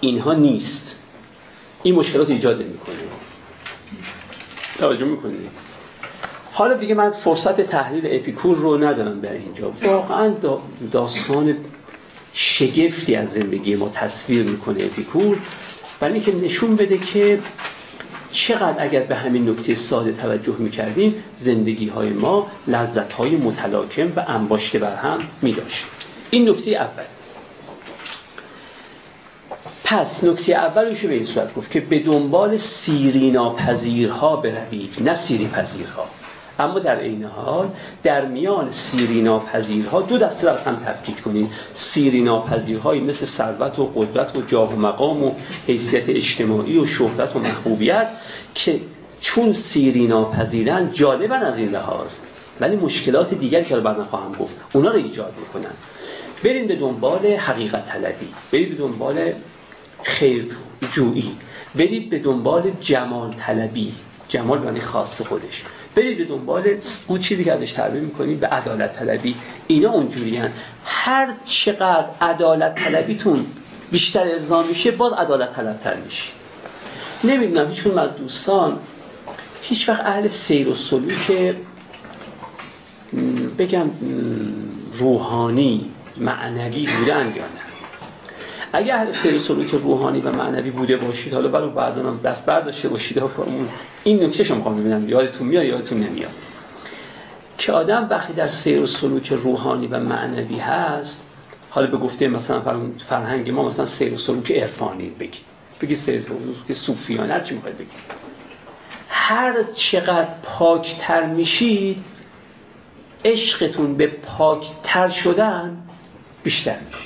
[0.00, 1.00] اینها نیست.
[1.82, 2.96] این مشکلات ایجاد نمی‌کنه.
[4.78, 5.65] توجه می‌کنید
[6.58, 9.72] حالا دیگه من فرصت تحلیل اپیکور رو ندارم در اینجا.
[9.82, 10.34] واقعا
[10.92, 11.56] داستان
[12.32, 15.38] شگفتی از زندگی ما تصویر می‌کنه اپیکور.
[16.00, 17.40] برای اینکه نشون بده که
[18.30, 24.24] چقدر اگر به همین نکته ساده توجه می‌کردیم زندگی های ما لذت های متلاکم و
[24.26, 25.84] انباشته بر هم میداشت.
[26.30, 27.04] این نکته اول.
[29.84, 35.14] پس نکته اول رو به این صورت گفت که به دنبال سیرینا پذیرها بروید نه
[35.14, 36.06] سیری پذیرها
[36.58, 37.70] اما در این حال
[38.02, 41.50] در میان سیرینا پذیرها دو دسته را از هم تفکیک کنید.
[41.72, 45.32] سیرینا پذیرهایی مثل ثروت و قدرت و جاه و مقام و
[45.66, 48.08] حیثیت اجتماعی و شهرت و محبوبیت
[48.54, 48.80] که
[49.20, 52.12] چون سیرینا پذیرن جالبن از این لحاظ
[52.60, 55.74] ولی مشکلات دیگر که رو بعد نخواهم گفت اونا رو ایجاد می‌کنن.
[56.44, 58.28] بریم به دنبال حقیقت طلبی.
[58.52, 59.32] برید به دنبال
[60.02, 60.46] خیر
[60.92, 61.36] جویی
[61.74, 63.92] برید به دنبال جمال طلبی.
[64.28, 65.64] جمال یعنی خاص خودش.
[65.96, 69.36] برید به دنبال اون چیزی که ازش تعبیر می‌کنید به عدالت طلبی.
[69.66, 70.40] اینا اونجوری
[70.84, 73.46] هر چقدر عدالت طلبیتون
[73.90, 76.24] بیشتر ارضا میشه باز عدالت طلبتر میشه.
[77.24, 78.78] نمی‌دونم هیچ از دوستان
[79.62, 81.54] هیچ وقت اهل سیر و سلوک
[83.58, 83.90] بگم
[84.98, 87.65] روحانی معنوی بودن یا نه.
[88.72, 92.88] اگه اهل سیر سلوک روحانی و معنوی بوده باشید حالا برای بعدا هم دست برداشته
[92.88, 93.22] باشید
[94.04, 96.30] این نکته شما می‌خوام ببینم یادتون میاد یادتون نمیاد؟
[97.58, 101.24] که آدم وقتی در سیر و سلوک روحانی و معنوی هست
[101.70, 102.62] حالا به گفته مثلا
[102.98, 105.40] فرهنگ ما مثلا سیر و سلوک عرفانی بگی
[105.80, 107.90] بگی سیر و سلوک صوفیانه هر چی می‌خواید بگی
[109.08, 112.04] هر چقدر پاکتر میشید
[113.24, 115.76] عشقتون به پاکتر شدن
[116.42, 117.05] بیشتر میشه.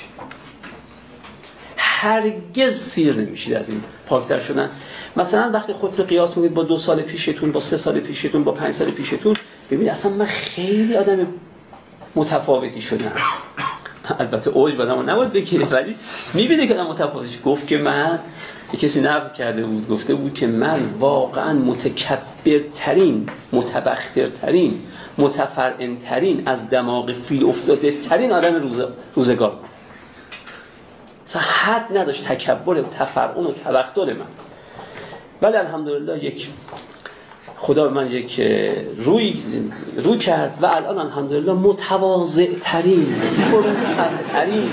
[2.01, 4.69] هرگز سیر نمیشید از این پاکتر شدن.
[5.15, 8.73] مثلا وقتی خودتون قیاس می‌کنید با دو سال پیشتون با سه سال پیشتون با پنج
[8.73, 9.35] سال پیشتون
[9.71, 11.27] ببینید اصلا من خیلی آدم
[12.15, 13.11] متفاوتی شدم.
[14.19, 15.95] البته اوج بدم نباید بگیره ولی
[16.33, 18.19] می‌بینه که آدم متفاوتی گفت که من
[18.79, 24.81] کسی نقل کرده بود گفته بود که من واقعا متکبرترین متبخترترین
[25.17, 28.81] متفرعنترین از دماغ فیل افتاده ترین آدم روز...
[29.15, 29.59] روزگار
[31.31, 34.25] اصلا حد نداشت تکبر و تفرعون و تبختر من.
[35.41, 36.49] ولی الحمدلله یک
[37.57, 38.39] خدا به من یک
[38.97, 39.33] روی
[39.97, 43.15] رو کرد و الان الحمدلله متواضع ترین
[44.23, 44.69] ترین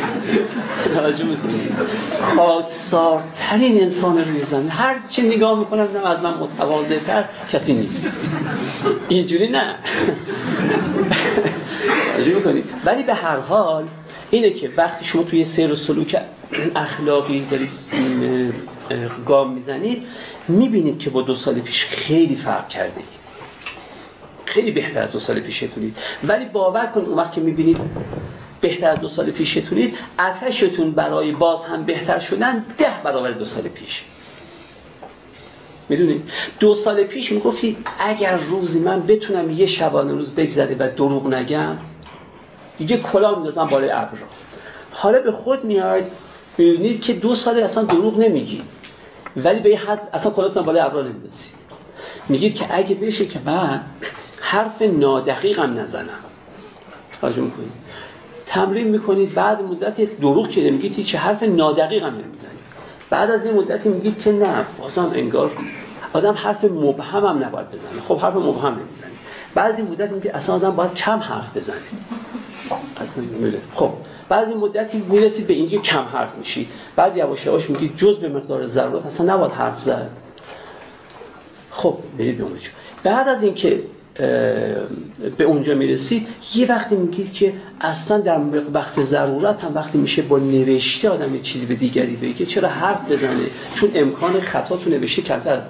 [0.94, 1.72] توجه می‌کنید.
[2.36, 4.70] خاکسار ترین انسان روی زمین.
[4.70, 8.36] هر چی نگاه می‌کنم از من متواضع تر کسی نیست.
[9.08, 9.74] اینجوری نه.
[12.86, 13.84] ولی به هر حال
[14.30, 16.20] اینه که وقتی شما توی سیر و سلوک
[16.76, 17.70] اخلاقی دارید
[19.26, 20.06] گام می‌زنید
[20.48, 23.00] می‌بینید که با دو سال پیش خیلی فرق کرده.
[24.44, 27.78] خیلی بهتر از دو سال پیشتونید ولی باور کنید اون وقت که می‌بینید
[28.60, 33.62] بهتر از دو سال پیشتونید اتشتون برای باز هم بهتر شدن ده برابر دو سال
[33.62, 34.04] پیش.
[35.88, 41.34] می‌دونید دو سال پیش می‌گفتید اگر روزی من بتونم یه شبانه روز بگذره و دروغ
[41.34, 41.76] نگم
[42.78, 44.18] دیگه کلا میندازم بالای ابر
[44.90, 46.02] حالا به خود میاد
[46.58, 48.62] می‌بینید که دو سال اصلا دروغ نمیگید
[49.36, 51.54] ولی به حد اصلا کلاتون بالای ابرا نمیدازید
[52.28, 53.80] میگید که اگه بشه که من
[54.40, 56.08] حرف نادقیقم نزنم.
[57.20, 57.72] توجه می‌کنید
[58.46, 62.58] تمرین می‌کنید بعد مدت دروغ که میگید هیچ حرف نادقیقم نمی‌زنید.
[63.10, 65.50] بعد از این مدتی میگید که نه بازم انگار
[66.12, 68.00] آدم حرف مبهم هم نباید بزنه.
[68.08, 69.10] خب حرف مبهم نمی‌زنه.
[69.58, 71.76] بعضی مدت میگه اصلا آدم باید کم حرف بزنه.
[72.96, 73.24] اصلا
[73.74, 73.90] خب
[74.28, 76.68] بعضی مدتی می‌رسید به اینکه کم حرف میشید.
[76.96, 80.10] بعد یواش یواش میگید جز به مقدار ضرورت اصلا نباید حرف زد.
[81.70, 82.68] خب برید اونجا.
[83.02, 83.82] بعد از اینکه
[85.38, 88.40] به اونجا می‌رسید یه وقتی میگید که اصلا در
[88.74, 93.10] وقت ضرورت هم وقتی میشه با نوشته آدم یه چیزی به دیگری بگه چرا حرف
[93.10, 95.62] بزنه؟ چون امکان خطا تو نوشته کمتر از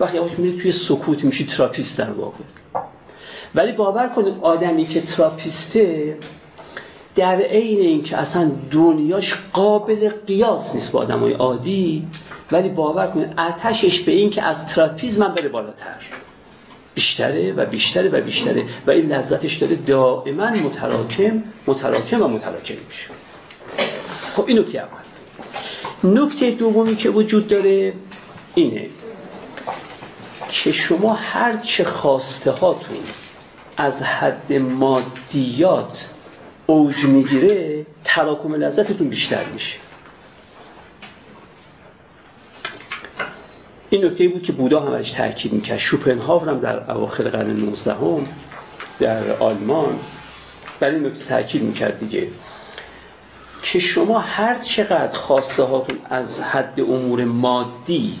[0.00, 2.44] وقتی یواش میرید توی سکوت میشی تراپیست در واقع.
[3.54, 6.18] ولی باور کنید آدمی که تراپیسته
[7.14, 12.06] در عین اینکه اصلا دنیاش قابل قیاس نیست با آدمای عادی
[12.52, 15.96] ولی باور کنید آتشش به این که از تراپیز من بره بالاتر.
[16.94, 23.08] بیشتره و بیشتره و بیشتره و این لذتش داره دائما متراکم متراکم و متراکم میشه.
[24.36, 25.06] خب این نکته اول.
[26.22, 27.92] نکته دومی که وجود داره
[28.54, 28.88] اینه
[30.48, 32.96] که شما هر چه خواسته هاتون
[33.76, 36.10] از حد مادیات
[36.66, 39.76] اوج می‌گیره تراکم لذتتون بیشتر میشه.
[43.90, 45.78] این نکته بود که بودا هم ازش تاکید می‌کرد.
[45.78, 48.26] شوپنهاور هم در اواخر قرن 19 هم
[48.98, 49.98] در آلمان
[50.80, 52.28] بر این نکته تاکید می‌کرد دیگه
[53.62, 58.20] که شما هر چقدر خواسته هاتون از حد امور مادی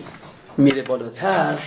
[0.56, 1.58] میره بالاتر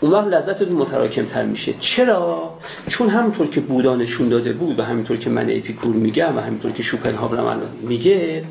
[0.00, 1.74] اون وقت لذتتون متراکم تر میشه.
[1.80, 2.58] چرا؟
[2.88, 6.72] چون همونطور که بودا نشون داده بود و همینطور که من اپیکور میگم و همینطور
[6.72, 8.44] که شوپنهاور هم میگه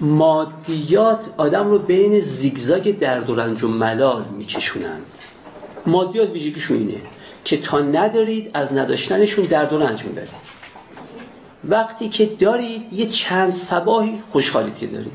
[0.00, 5.18] مادیات آدم رو بین زیگزاگ درد و رنج و ملال میکشونند.
[5.86, 7.00] مادیات ویژگیشون اینه
[7.44, 10.56] که تا ندارید از نداشتنشون درد و رنج می‌برید.
[11.64, 15.12] وقتی که دارید یه چند سباهی خوشحالید که دارید.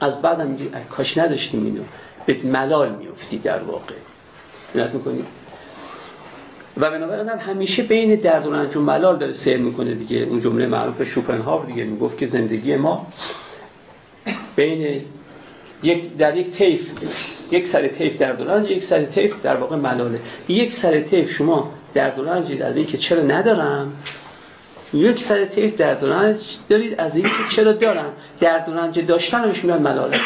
[0.00, 0.56] از بعدم
[0.90, 1.82] کاش نداشتیم اینو.
[2.26, 3.94] به ملال میفتی در واقع.
[4.74, 5.24] عنایت می‌کنید
[6.76, 10.16] و بنابراین هم همیشه بین درد و رنج و ملال داره سیر می‌کنه دیگه.
[10.16, 13.06] اون جمله معروف شوپنهاور دیگه می‌گفت که زندگی ما
[14.56, 15.04] بین
[15.82, 16.90] یک در یک تیف
[17.52, 20.20] یک سر تیف درد و یک سر تیف در واقع ملاله.
[20.48, 23.92] یک سر تیف شما درد و رنج از این که چرا ندارم
[24.94, 26.34] یک سر تیف درد و
[26.68, 28.12] دارید از این که چرا دارم.
[28.40, 30.20] درد و رنج داشتنش میگن ملالت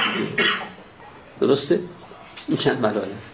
[1.41, 1.81] درسته؟
[2.49, 3.34] میگن ملالت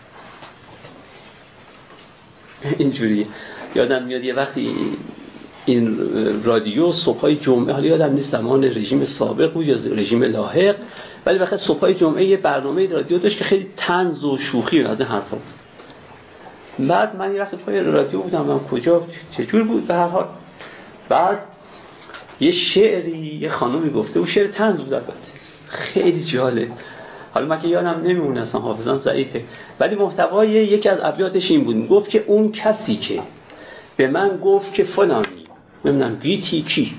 [2.79, 3.27] اینجوری.
[3.75, 4.75] یادم میاد یه وقتی
[5.66, 5.99] این
[6.44, 10.77] رادیو صبح جمعه حالا یادم نیست زمان رژیم سابق بود یا رژیم لاحق
[11.27, 15.09] ولی وقتی صبح جمعه یه برنامه رادیو داشت که خیلی تنز و شوخی از این
[15.09, 16.88] حرفا بود.
[16.88, 20.29] بعد من یه وقت پای رادیو بودم من کجا چجور بود؟ به هر حال.
[21.09, 21.38] بعد
[22.40, 25.33] یه شعری یه خانومی گفته و شعر تنز بود البته.
[25.68, 26.70] خیلی جاله
[27.35, 29.43] حالا من که یادم نمیمونه اصلا حافظم ضعیفه.
[29.81, 31.88] ولی محتوای یکی از ابیاتش این بود.
[31.88, 33.21] گفت که اون کسی که
[33.97, 35.45] به من گفت که فلانی
[35.85, 36.95] نمی‌دونم گیتی کی؟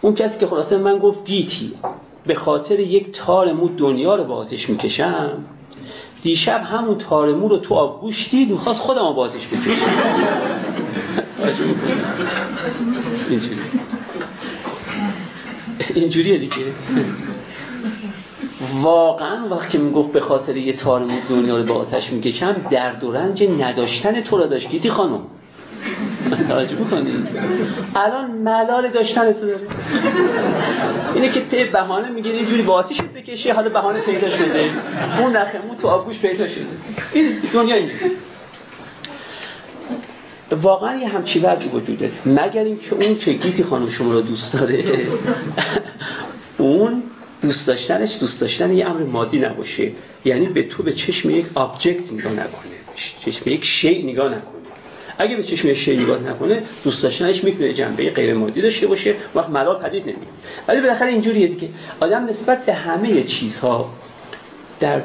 [0.00, 1.72] اون کسی که خلاصه من گفت گیتی.
[2.26, 5.44] به خاطر یک تار مو دنیا رو با آتش می‌کشم.
[6.22, 9.70] دیشب همون تار مو رو تو آب گوش دید می‌خواست خودم با آتش بکشم.
[13.30, 13.58] اینجوری.
[15.94, 16.56] اینجوریه دیگه.
[18.82, 23.12] واقعا وقتی می‌گفت به خاطر یه تار مو دنیا رو با آتش می‌کشم درد و
[23.12, 24.68] رنج نداشتن تو را داشت.
[24.68, 25.20] گیتی خانم.
[26.48, 27.28] توجه بکنید
[27.96, 29.60] الان ملال داشتن تو داره
[31.14, 34.70] اینه که پی بهانه میگه یه جوری با آتیشت بکشی حالا بهانه پیدا شده.
[35.18, 36.66] اون نخمو تو آبگوش پیدا شده.
[37.12, 38.10] این دنیا اینجوری
[40.50, 42.12] واقعا یه همچی وضعی وجوده.
[42.26, 44.84] مگر اینکه اون که گیتی خانم شما رو دوست داره
[46.58, 47.02] اون
[47.42, 49.90] دوست داشتنش دوست داشتن یه امر مادی نباشه.
[50.24, 52.78] یعنی به تو به چشم یک آبجکت نگاه نکنه.
[53.24, 54.58] چشم یک شی نگاه نکنه.
[55.18, 59.48] اگه به چشم شی نگاه نکنه دوست داشتنش می‌تونه جنبه غیر مادی داشته باشه وقت
[59.48, 60.26] ملال پدید نمیاد
[60.68, 61.68] ولی بالاخره اینجوریه دیگه.
[62.00, 63.90] آدم نسبت به همه چیزها
[64.80, 65.02] در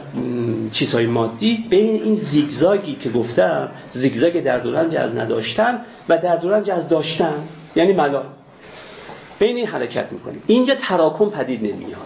[0.71, 6.69] چیزهای مادی بین این زیگزاگی که گفتم زیگزاگ در دورنج از نداشتن و در دورنج
[6.69, 7.33] از داشتن.
[7.75, 8.25] یعنی ملال
[9.39, 10.43] بین این حرکت می‌کنیم.
[10.47, 11.99] اینجا تراکم پدید نمیاد.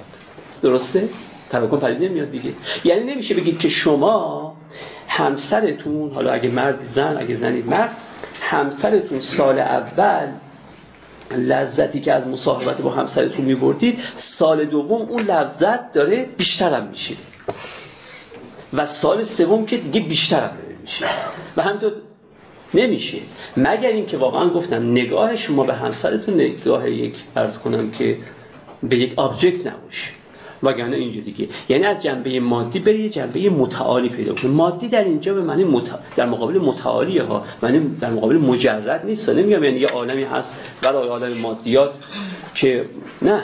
[0.62, 1.10] درسته؟
[1.50, 2.54] تراکم پدید نمیاد دیگه.
[2.84, 4.58] یعنی نمیشه بگید که شما
[5.08, 7.98] همسرتون حالا اگه مرد زن اگه زنید مرد
[8.42, 10.28] همسرتون سال اول
[11.32, 17.16] لذتی که از مصاحبت با همسرتون میبردید سال دوم اون لذت داره بیشترم میشه.
[18.74, 21.06] و سال سوم که دیگه بیشترم داره میشه.
[21.58, 21.94] و همینطور
[22.74, 23.18] نمیشه.
[23.58, 28.18] مگر اینکه واقعا گفتم نگاه شما به همسرتون نگاه یک ارز کنم که
[28.84, 30.12] به یک object نباشه.
[30.64, 31.48] وگرنه اینجا دیگه.
[31.70, 35.82] یعنی از جنبه مادی بری جنبه متعالی پیدا کنه مادی در اینجا به معنی
[36.16, 37.44] در مقابل متعالی ها.
[37.62, 39.30] معنی در مقابل مجرد نیست.
[39.30, 39.64] نمیگم.
[39.64, 41.96] یعنی یه عالمی هست برای عالم مادیات
[42.56, 42.86] که
[43.22, 43.44] نه.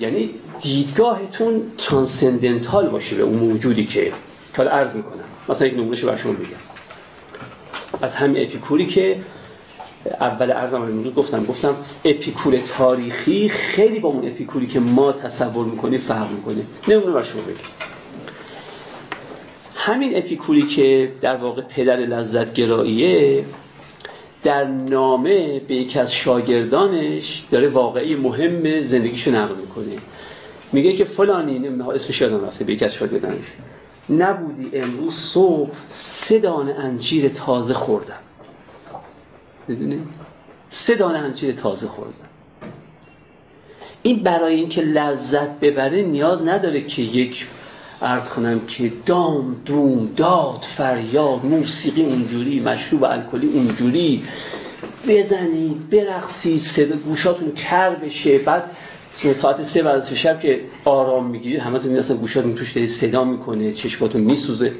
[0.00, 0.30] یعنی
[0.62, 4.12] دیدگاهتون transcendental باشه به اون موجودی که
[4.56, 5.24] حالا عرض می‌کنم.
[5.48, 6.67] مثلا یک نمونهش بر شما بگم.
[8.02, 9.16] از همین اپیکوری که
[10.20, 15.98] اول ارزم امروز گفتم گفتم اپیکور تاریخی خیلی با اون اپیکوری که ما تصور می‌کنیم
[15.98, 16.62] فرق می‌کنه.
[16.88, 17.56] نمونه بر شما بگم.
[19.74, 23.44] همین اپیکوری که در واقع پدر لذت گراییه
[24.42, 29.98] در نامه به یکی از شاگردانش داره واقعی مهم زندگیشو نقل می‌کنه.
[30.72, 33.46] میگه که فلانی اسمش یادم رفته به یکی از شاگردانش.
[34.10, 38.14] نبودی امروز صبح سه دانه انجیر تازه خوردم.
[39.68, 40.02] می‌دونی؟
[40.68, 42.14] سه دانه انجیر تازه خوردم.
[44.02, 47.46] این برای اینکه لذت ببره نیاز نداره که یک
[48.02, 54.24] ارز کنم که دام دوم داد فریاد موسیقی اونجوری مشروب الکلی اونجوری
[55.08, 58.70] بزنید برقصید صدا گوشاتون کر بشه بعد
[59.32, 63.24] ساعت سه بعد از شب که آرام می‌گیرید همه تون اصلا گوشاتون توش دارید صدا
[63.24, 64.72] می‌کنه چشماتون میسوزه.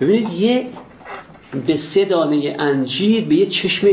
[0.00, 0.66] ببینید یه
[1.66, 3.88] به سه دانه انجیر به یه چشم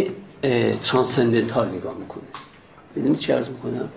[0.82, 2.24] transcendental نگاه می‌کنه.
[2.96, 3.90] ببینید چه عرض می‌کنم؟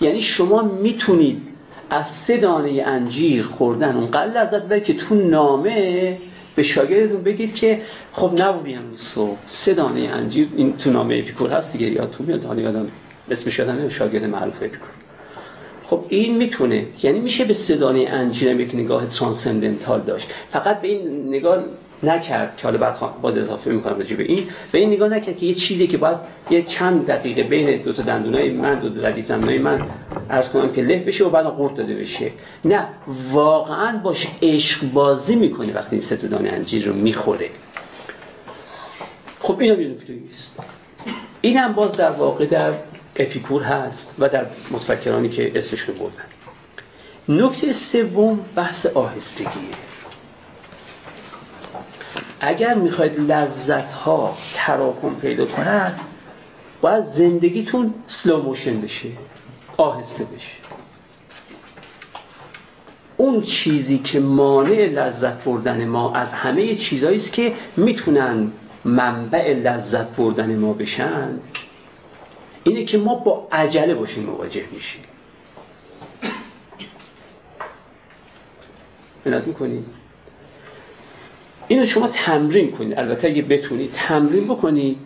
[0.00, 1.42] یعنی شما می‌تونید
[1.90, 6.18] از سه دانه انجیر خوردن اونقدر لذت ببرید که تو نامه
[6.56, 9.38] به شاگردتون بگید که خب نبودی امروز صبح.
[9.48, 12.86] سه دانه انجیر این تو نامه اپیکور هست دیگه یا تو میاد؟ حالا یادم
[13.30, 14.93] اسمش یادم شاگرد معروف اپیکور.
[15.84, 20.28] خب این می‌تونه یعنی میشه به سه دانه انجیر یک نگاه transcendental داشت.
[20.48, 21.64] فقط به این نگاه
[22.02, 24.46] نکرد که حالا بعد باز اضافه می‌کنم راجع به این.
[24.72, 26.18] به این نگاه نکرد که یه چیزی که باید
[26.50, 29.82] یه چند دقیقه بین دو تا دندونای من دو تا دندونای من
[30.30, 32.30] عرض کنم که له بشه و بعد قورت داده بشه.
[32.64, 32.88] نه
[33.32, 37.50] واقعا باش عشق بازی می‌کنه وقتی این ست دانه انجیر رو می‌خوره.
[39.40, 40.62] خب اینا می‌دونی است
[41.40, 42.72] اینم باز در واقع در
[43.16, 46.24] اپیکور هست و در متفکرانی که اسمشون بردن.
[47.28, 49.48] نکته سوم بحث آهستگیه
[52.40, 56.00] اگر می‌خواید لذت ها تراکم پیدا کند
[56.80, 59.08] باید زندگیتون سلو موشن بشه
[59.76, 60.52] آهسته بشه.
[63.16, 68.52] اون چیزی که مانع لذت بردن ما از همه چیزهایی است که می‌تونن
[68.84, 71.48] منبع لذت بردن ما بشند
[72.64, 75.02] اینه که ما با عجله باشیم مواجه میشیم.
[79.24, 79.84] بنات می‌کنید
[81.68, 82.98] اینو شما تمرین کنید.
[82.98, 84.98] البته اگه بتونید تمرین بکنید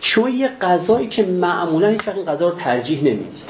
[0.00, 3.48] شما یه غذایی که معمولا هیچ این غذا رو ترجیح نمی‌دید.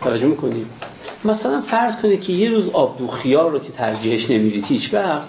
[0.00, 0.66] توجه می‌کنید
[1.24, 5.28] مثلا فرض کنید که یه روز آبدو خیار رو که ترجیحش نمی‌دید هیچ وقت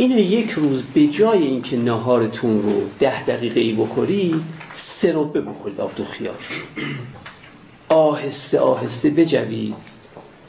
[0.00, 4.34] اینو یک روز به جای اینکه ناهارتون رو ده دقیقه ای بخورید
[4.72, 6.34] سه روبه بخورید آبدو خیار.
[7.88, 9.74] آهسته آهسته بجوید.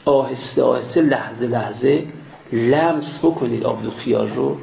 [0.04, 2.06] آهسته آهسته لحظه لحظه
[2.52, 4.56] لمس بکنید آبدو خیار رو.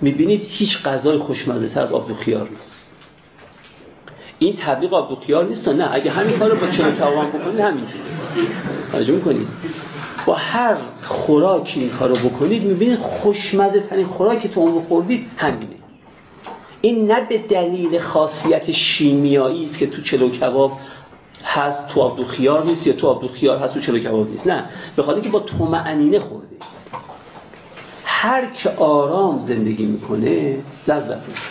[0.00, 2.86] می‌بینید هیچ غذای خوشمزه تر از آبدو خیار نیست.
[4.38, 8.02] این تبلیغ آبدو خیار نیست نه؟ اگه همین کار رو با چلو کباب بکنید همینجوری.
[8.92, 9.48] توجه می‌کنید؟
[10.26, 15.76] با هر خوراکی این کار رو بکنید می‌بینید خوشمزه ترین خوراکی تو رو خوردید همینه.
[16.80, 20.72] این نه به دلیل خاصیت شیمیایی است که تو چلو کباب
[21.44, 24.46] هست تو آبدو خیار نیست یا تو آبدو خیار هست تو چلو کباب نیست.
[24.46, 24.64] نه
[24.96, 26.56] به خاطر که با طمأنینه خورده.
[28.04, 30.58] هر که آرام زندگی می‌کنه
[30.88, 31.42] لذت می‌بره.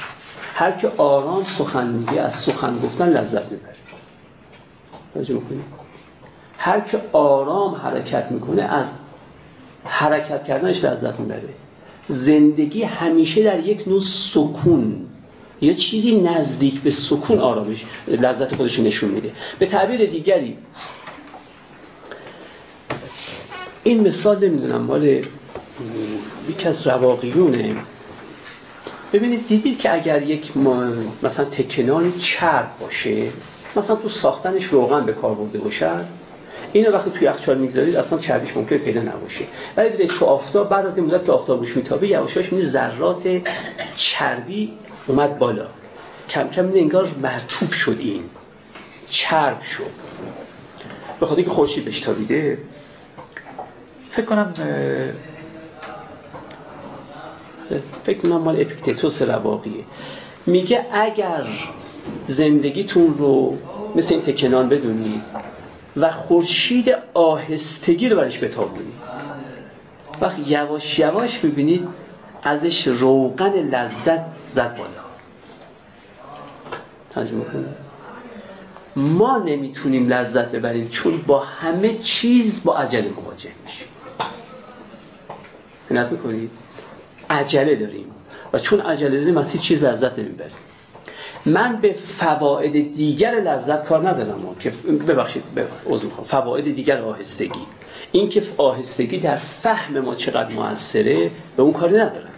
[0.54, 3.76] هر که آرام سخن میگه از سخن گفتن لذت می‌بره.
[5.14, 5.40] توجه
[6.66, 8.88] هر که آرام حرکت می‌کنه از
[9.84, 11.50] حرکت کردنش لذت می‌بره.
[12.08, 15.06] زندگی همیشه در یک نوع سکون
[15.62, 19.32] یا چیزی نزدیک به سکون آرامش لذت خودش نشون میده.
[19.60, 20.58] به تعبیر دیگری
[23.84, 25.04] این مثال نمی‌دونم مال
[26.50, 27.76] یکی از رواقیونه
[29.14, 30.52] ببینید دیدید که اگر یک
[31.24, 33.28] مثلا تکنانی چرب باشه
[33.76, 36.23] مثلا تو ساختنش روغن به کار برده باشد
[36.80, 39.46] اینو وقتی توی یخچال می‌گذارید اصلا چربیش ممکن پیدا نباشه.
[39.78, 43.42] ولی دیدید تو آفتاب بعد از این مدت که آفتاب روش میتابه یواش یواش ذرات
[43.96, 44.74] چربی
[45.08, 45.68] اومد بالا.
[46.30, 48.24] کم کم انگار مرتوب شد این.
[49.10, 49.84] چرب شد.
[51.20, 52.58] به خاطر که خورشید بهش تابیده.
[54.12, 54.54] فکر کنم
[58.04, 59.84] فکر کنم مال اپیکتتوس رواقیه.
[60.46, 61.46] میگه اگر
[62.26, 63.58] زندگیتون رو
[63.96, 65.22] مثل این تکنان بدونید
[65.98, 68.94] و خورشید آهستگی رو برش بتابونید
[70.22, 71.88] وقت یواش یواش می‌بینید
[72.44, 74.90] ازش روغن لذت زد بالا.
[77.12, 77.84] ترجمه کنید.
[78.96, 83.88] ما نمی‌تونیم لذت ببریم چون با همه چیز با عجله مواجه میشیم.
[85.92, 86.52] نت می‌کنید
[87.30, 88.06] عجله داریم.
[88.54, 90.56] و چون عجله داریم از چیز لذت نمی‌بریم.
[91.46, 94.70] من به فواید دیگر لذت کار ندارم که
[95.08, 95.44] ببخشید
[95.86, 96.28] عذر می‌خوام.
[96.28, 97.60] فواید دیگر آهستگی.
[98.12, 102.30] این که آهستگی در فهم ما چقدر موثره به اون کاری ندارم.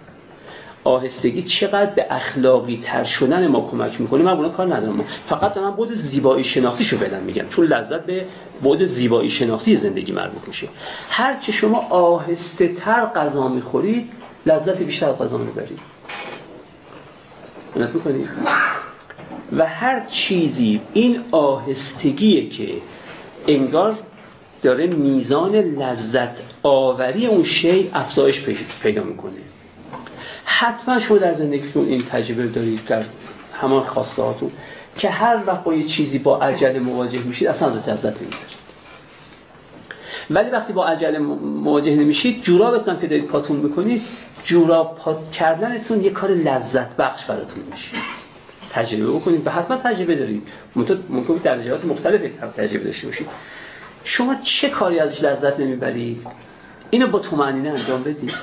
[0.84, 5.06] آهستگی چقدر به اخلاقی تر شدن ما کمک می‌کنه من اون کار ندارم.
[5.26, 7.48] فقط دارم بود زیبایی شناختیشو بدم میگم.
[7.48, 8.26] چون لذت به
[8.64, 10.68] بود زیبایی شناختی زندگی مربوط میشه.
[11.10, 14.12] هر چه شما آهسته تر غذا می‌خورید
[14.46, 15.80] لذت بیشتر غذا می‌برید.
[17.76, 18.30] می‌کنید
[19.58, 22.68] و هر چیزی این آهستگیه که
[23.48, 23.98] انگار
[24.62, 28.42] داره میزان لذت آوری اون شی افزایش
[28.82, 29.32] پیدا می‌کنه.
[30.46, 33.04] حتما شما در زندگیتون این تجربه دارید در
[33.54, 34.52] همان خواسته هاتون
[34.98, 38.66] که هر وقت با یه چیزی با عجله مواجه میشید اصلا از لذت نمی‌برید
[40.30, 44.02] ولی وقتی با عجله مواجه نمیشید جورابتون که دارید پاتون می‌کنید
[44.44, 47.98] جوراب پات کردنتون یه کار لذت بخش براتون میشه.
[48.76, 50.48] تجربه بکنید به حتما تجربه دارید.
[51.10, 52.22] ممکن درجات مختلف
[52.58, 53.28] تجربه داشته باشید.
[54.04, 56.28] شما چه کاری ازش لذت نمی‌برید؟
[56.90, 58.34] اینو با تومنینه انجام بدید.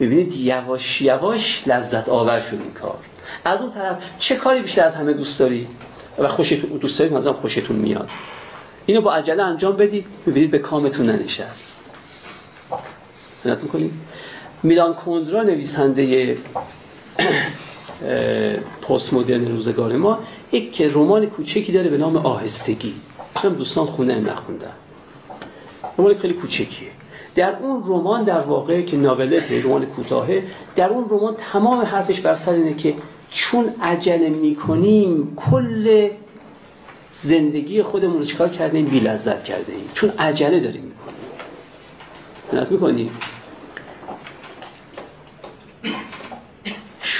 [0.00, 2.98] ببینید یواش یواش لذت آور شد این کار.
[3.44, 5.68] از اون طرف چه کاری بیشتر از همه دوست داری
[6.18, 8.10] و خوشتون دوست دارید مثلا خوشتون میاد.
[8.86, 10.06] اینو با عجله انجام بدید.
[10.26, 11.88] ببینید به کامتون ننشست.
[13.44, 13.92] نت می‌کنید
[14.62, 16.36] میلان کندرا نویسنده
[18.82, 20.18] پست مدرن روزگار ما
[20.52, 22.94] یک رمان کوچکی داره به نام آهستگی.
[23.36, 24.72] هم دوستان خونه نخوندن.
[25.98, 26.88] رمان خیلی کوچکیه.
[27.34, 30.42] در اون رمان در واقع که ناولت رمان کوتاهه
[30.76, 32.94] در اون رمان تمام حرفش بر سر اینه که
[33.30, 36.08] چون عجله می‌کنیم کل
[37.12, 40.92] زندگی خودمون رو چکار کردیم؟ بی لذت کرده چون عجله داریم
[42.52, 42.66] می‌کنیم.
[42.70, 43.10] می‌کنیم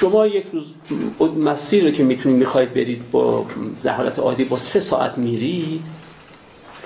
[0.01, 0.65] شما یک روز
[1.31, 3.47] مسیر رو که می‌تونید می‌خواید برید با
[3.83, 5.87] در حالت عادی با سه ساعت میرید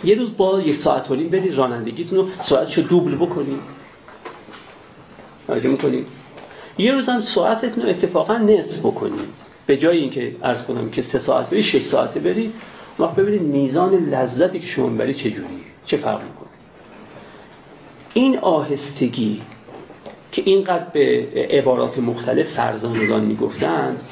[0.04, 3.60] یه روز با یک ساعت و برید رانندگیتون رو ساعتشو دوبل بکنید.
[5.46, 6.06] توجه می‌کنید؟
[6.78, 9.28] یه روز هم ساعتتون رو اتفاقا نصف بکنید.
[9.66, 12.54] به جای اینکه عرض کنم که سه ساعت برید شش ساعته برید
[12.98, 15.48] وقت ببینید میزان لذتی که شما برید چه جوریه
[15.86, 16.48] چه فرق می‌کنه؟
[18.14, 19.42] این آهستگی
[20.35, 24.03] که اینقدر به عبارات مختلف فرزانگان می‌گفتند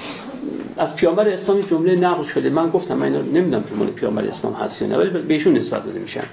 [0.77, 2.51] از پیامبر اسلام جمله نقل شده.
[2.51, 5.99] من گفتم من نمی‌دونم که مال پیامبر اسلام هست یا نه ولی بهشون نسبت داده
[5.99, 6.25] میشن.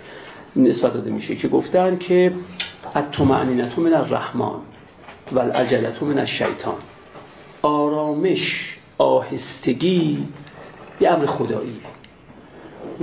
[0.55, 2.33] نسبت داده میشه که گفتن که
[2.95, 4.59] الطمأنینة من الرحمن
[5.31, 6.73] و العجلة من الشیطان.
[7.61, 10.27] آرامش آهستگی
[11.01, 11.77] یه امر خدایی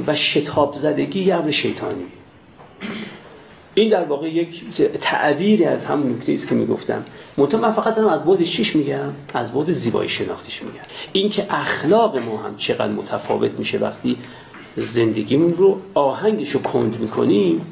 [0.06, 2.06] و شتاب زدگی یه امر شیطانی
[3.78, 4.64] این در واقع یک
[5.00, 7.04] تعبیری از همون نکته است که می‌گفتم.
[7.36, 10.84] منتها من فقط از بعد چیش میگم؟ از بعد زیبایی شناختیش میگم.
[11.12, 14.18] این که اخلاق ما هم چقدر متفاوت میشه وقتی
[14.76, 17.66] زندگیمون رو آهنگش رو کند می‌کنیم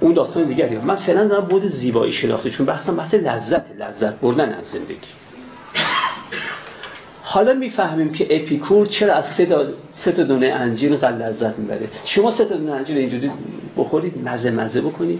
[0.00, 0.78] اون داستان دیگری.
[0.78, 5.25] من فعلا دارم بود زیبایی شناخته چون بحثم بحث لذت لذت بردن از زندگی.
[7.28, 9.26] حالا می‌فهمیم که اپیکور چرا از
[9.92, 11.88] سه تا دونه انجیل قل لذت می‌بره.
[12.04, 13.30] شما سه تا دونه انجیل اینجوری
[13.76, 15.18] بخورید مزه مزه بکنید.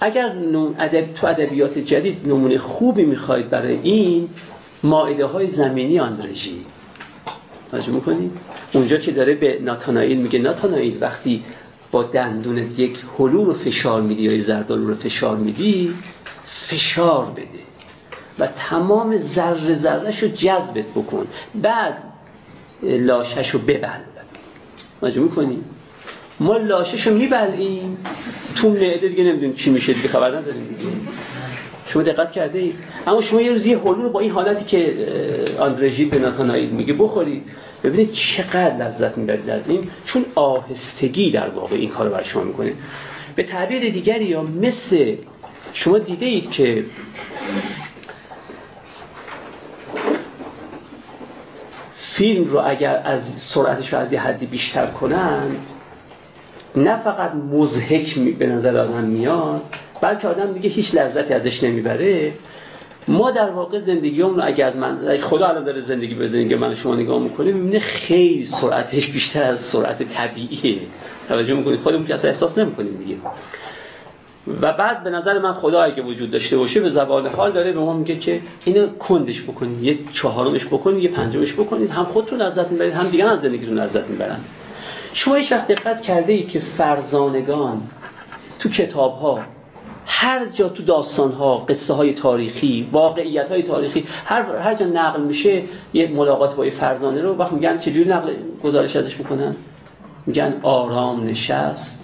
[0.00, 0.32] اگر
[0.78, 4.28] ادب تو ادبیات جدید نمونه خوبی می‌خواید برای این
[4.82, 6.66] مائده های زمینی آندرژی
[7.70, 8.30] توجه می‌کنید
[8.72, 11.44] اونجا که داره به ناتانائیل میگه ناتانائیل وقتی
[11.90, 15.94] با دندونت یک حلو رو فشار میدی یا زردالو رو فشار میدی
[16.44, 17.73] فشار بده.
[18.38, 21.26] و تمام ذره ذرهش رو جذبت بکن.
[21.54, 21.98] بعد
[22.82, 23.88] لاشش رو ببل
[25.02, 25.58] مجموع می‌کنی
[26.40, 27.98] ما لاشش رو میبلیم
[28.56, 30.76] تو معده دیگه نمی‌دونیم چی میشه دیگه خبر نداریم
[31.86, 32.74] شما دقت کرده اید؟
[33.06, 34.94] اما شما یه روز یه حلو با این حالتی که
[35.58, 37.42] آندرژی ناتانایید میگه بخورید
[37.84, 39.90] ببینید چقدر لذت می‌برید از این.
[40.04, 42.72] چون آهستگی در واقع این کار رو شما می‌کنه.
[43.36, 45.16] به تعبیر دیگری یا مثل
[45.72, 46.84] شما دیده اید که
[52.14, 55.66] فیلم رو اگر از سرعتش رو از یه حدی بیشتر کنند
[56.76, 59.62] نه فقط مزهک به نظر آدم میاد
[60.00, 62.32] بلکه آدم میگه هیچ لذتی ازش نمی‌بره.
[63.08, 66.94] ما در واقع زندگیمون اگر از من خدا الان داره زندگی به زندگی من شما
[66.94, 70.78] نگاه می‌کنیم می‌بینه خیلی سرعتش بیشتر از سرعت طبیعیه.
[71.28, 73.16] توجه می‌کنید خودمون که اصلا احساس نمی‌کنیم دیگه.
[74.46, 77.80] و بعد به نظر من خدا اگه وجود داشته باشه به زبان حال داره به
[77.80, 82.70] ما میگه که اینو کندش بکنید یه چهارمش بکنید یه پنجمش بکنید هم خودتون لذت
[82.70, 84.40] می‌برید هم دیگه از زندگیتون لذت می‌برن.
[85.12, 87.82] شما هیچ وقت دقت کرده ای که فرزانگان
[88.58, 89.40] تو کتاب ها
[90.06, 95.22] هر جا تو داستان ها قصه های تاریخی واقعیت های تاریخی هر هر جا نقل
[95.22, 98.32] میشه یه ملاقات با یه فرزانه رو وقت میگن چجوری نقل
[98.64, 99.56] گزارش ازش می‌کنن؟
[100.26, 102.03] میگن آرام نشست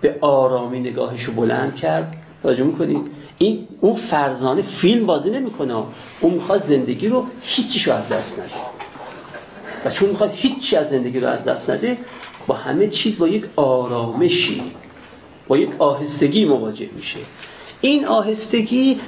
[0.00, 2.12] به آرامی نگاهشو بلند کرد.
[2.42, 3.06] راجع می‌کنید.
[3.38, 5.82] این اون فرزانه فیلم بازی نمی‌کنه.
[6.20, 8.50] اون می‌خواد زندگی رو هیچیشو از دست نده.
[9.84, 11.98] و چون می‌خواد هیچی از زندگی رو از دست نده
[12.46, 14.62] با همه چیز با یک آرامشی
[15.48, 17.18] با یک آهستگی مواجه میشه.
[17.80, 19.00] این آهستگی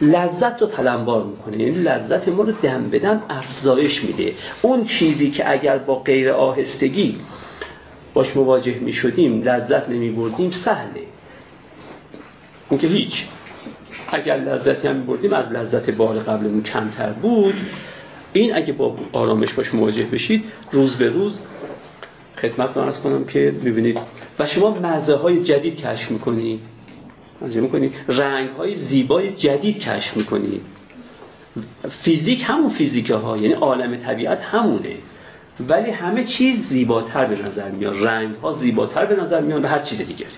[0.00, 1.62] لذت رو تلمبار می‌کنه.
[1.62, 4.34] یعنی لذت ما رو دم بدم افزایش میده.
[4.62, 7.18] اون چیزی که اگر با غیر آهستگی
[8.16, 11.02] باش مواجه می شدیم لذت نمی بردیم سهله.
[12.68, 13.24] اون که هیچ.
[14.12, 17.54] اگر لذتی هم بردیم از لذت بار قبلمون کمتر بود.
[18.32, 21.38] این اگه با آرامش باهاش مواجه بشید روز به روز
[22.36, 24.00] خدمتتون عرض کنم که می‌بینید
[24.38, 26.60] و شما مزه های جدید کشف می‌کنید
[27.40, 30.62] می‌کنید رنگ های زیبای جدید کشف می‌کنید
[31.90, 34.96] فیزیک همون فیزیک ها یعنی عالم طبیعت همونه.
[35.60, 39.98] ولی همه چیز زیباتر به نظر میاد رنگ ها زیباتر به نظر میاد هر چیز
[39.98, 40.30] دیگری.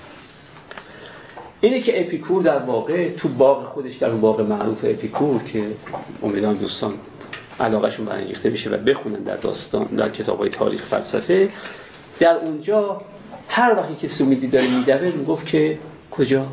[1.61, 5.64] اینه که اپیکور در واقع تو باغ خودش در اون باغ معروف اپیکور که
[6.23, 6.95] امیدوارم دوستان
[7.61, 11.51] علاقهشون برانگیخته بشه و بخونن در داستان در کتاب های تاریخ فلسفه
[12.21, 13.01] در اونجا
[13.49, 15.79] هر وقتی که سومیدی داره میدوه می‌گفت که
[16.11, 16.47] کجا؟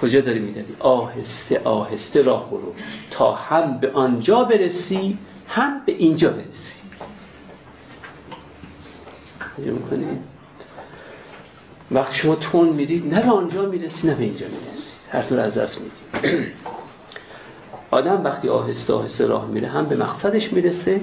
[0.00, 2.74] کجا داری میدوی؟ آهسته آهسته راه برو.
[3.10, 5.18] تا هم به آنجا برسی
[5.48, 6.81] هم به اینجا برسی.
[9.58, 10.18] می‌کنید
[11.90, 14.92] وقتی شما تون می‌دید نه به آنجا می‌رسی نه به اینجا می‌رسی.
[15.10, 16.46] هر طور از دست می‌دید
[17.90, 21.00] آدم وقتی آهسته آهسته راه میره هم به مقصدش می‌رسه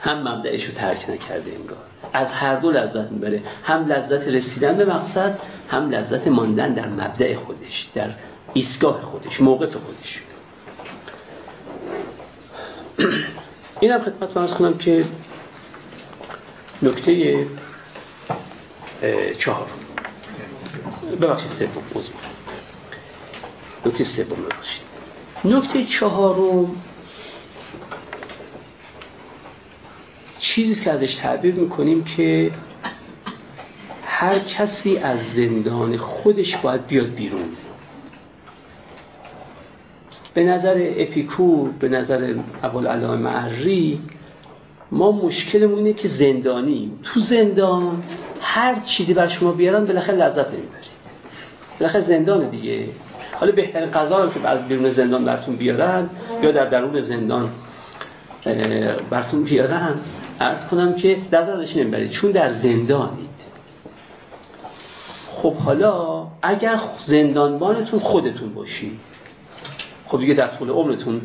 [0.00, 1.78] هم مبدعش رو ترک نکرده انگار.
[2.12, 3.42] از هر دو لذت می‌بره.
[3.62, 5.38] هم لذت رسیدن به مقصد
[5.68, 8.10] هم لذت ماندن در مبدع خودش در
[8.54, 10.22] ایستگاه خودش موقف خودش.
[13.80, 15.04] این هم خدمت برس کنم که
[16.82, 17.46] نکته
[19.38, 19.66] چهار.
[21.20, 21.82] ببخشید سوم.
[21.94, 22.12] موضوع
[23.86, 24.82] نکته سوم ببخشید.
[25.44, 26.82] نکته چهارم
[30.38, 32.50] چیزی که ازش تعبیر می‌کنیم که
[34.04, 37.56] هر کسی از زندان خودش باید بیاد بیرون.
[40.34, 44.02] به نظر اپیکور به نظر ابوالعلا معری
[44.92, 48.02] ما مشکلمون اینه که زندانی تو زندان
[48.40, 50.90] هر چیزی بر شما بیارن بالاخره لذت نمی‌برید.
[51.80, 52.84] بالاخره زندان دیگه.
[53.32, 56.10] حالا بهترین غذا رو که از بیرون زندان براتون بیارن
[56.42, 57.50] یا در درون زندان
[59.10, 59.94] براتون بیارن
[60.40, 62.10] عرض کنم که لذتش نمی‌برید.
[62.10, 63.30] چون در زندانید.
[65.28, 68.98] خب حالا اگر زندانبانتون خودتون باشی
[70.06, 71.20] خب دیگه در طول عمرتون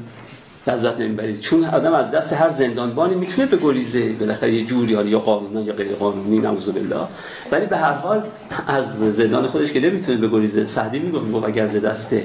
[0.67, 5.65] لذت نمی‌برید چون آدم از دست هر زندانبانی می‌تونه بگریزه بالاخره یه جوری یا قانونی
[5.65, 7.07] یا غیر قانونی نعوذ بالله.
[7.51, 8.23] ولی به هر حال
[8.67, 10.65] از زندان خودش که نمی‌تونه بگریزه.
[10.65, 12.15] سعدی میگه اگر ز دست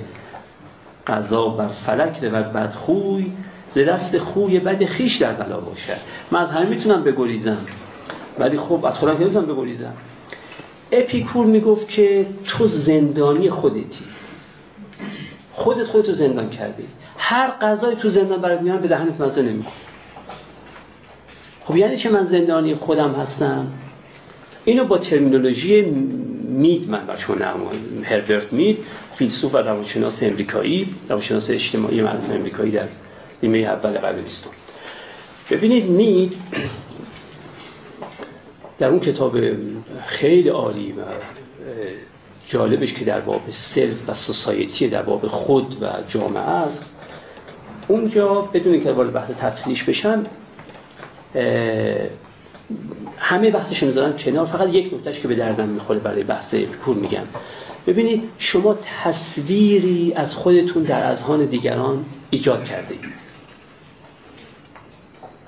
[1.06, 3.32] قضا بر فلک رود بد خوی
[3.68, 5.96] ز دست خوی بد خیش در بلا باشه
[6.30, 7.58] من از همه می‌تونم بگریزم.
[8.38, 9.92] ولی خب از خودم که نمی‌تونم بگریزم.
[10.92, 14.04] اپیکور می‌گفت که تو زندانی خودتی.
[15.52, 16.84] خودت خودتو زندان کردی.
[17.22, 19.72] هر غذای تو زندان برات میان به دهنت مزه نمی‌کنه
[21.60, 23.66] خب یعنی چه من زندانی خودم هستم؟
[24.64, 25.82] اینو با ترمینولوژی
[26.48, 28.78] مید من شما نمایم هربرت مید
[29.10, 32.88] فیلسوف و روانشناس امریکایی روانشناس اجتماعی معروف امریکایی در
[33.42, 34.50] نیمه اول قرن بیستم.
[35.50, 36.36] ببینید مید
[38.78, 39.38] در اون کتاب
[40.06, 41.02] خیلی عالی و
[42.46, 46.96] جالبش که در باب سلف و سوسایتی در باب خود و جامعه است.
[47.88, 50.26] اونجا بدون که وارد بحث تفصیلیش بشم
[53.16, 54.46] همه بحثش می‌ذارم کنار.
[54.46, 57.24] فقط یک نکتهش که به دردم می‌خوره برای بحث اپیکور میگم.
[57.86, 63.30] ببینید شما تصویری از خودتون در اذهان دیگران ایجاد کرده اید.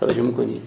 [0.00, 0.62] توجه می‌کنید؟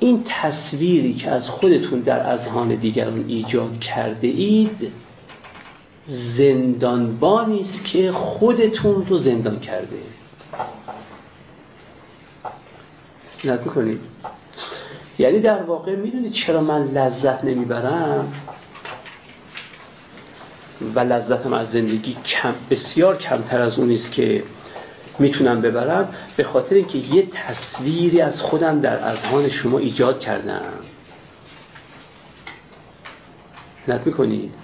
[0.00, 4.92] این تصویری که از خودتون در اذهان دیگران ایجاد کرده اید
[6.12, 9.98] زندانبانی است که خودتون رو زندان کرده.
[13.44, 14.00] نت می‌کنید
[15.18, 18.32] یعنی در واقع می‌دونید چرا من لذت نمی‌برم؟
[20.94, 24.42] و لذتم از زندگی کم بسیار کمتر از اون است که
[25.18, 30.62] می‌تونم ببرم به خاطر اینکه یه تصویری از خودم در اذهان شما ایجاد کردم.
[33.88, 34.59] نت می‌کنید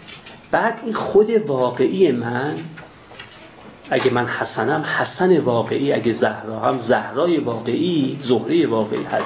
[0.56, 2.58] بعد این خود واقعی من
[3.90, 9.22] اگه من حسنم حسن واقعی اگه زهرا هم زهرای واقعی زهره واقعی هر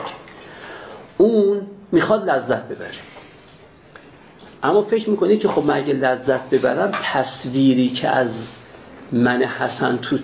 [1.19, 2.91] اون می‌خواد لذت ببره.
[4.63, 8.57] اما فکر می‌کنه که خب من اگه لذت ببرم تصویری که از
[9.13, 10.19] من حسن تو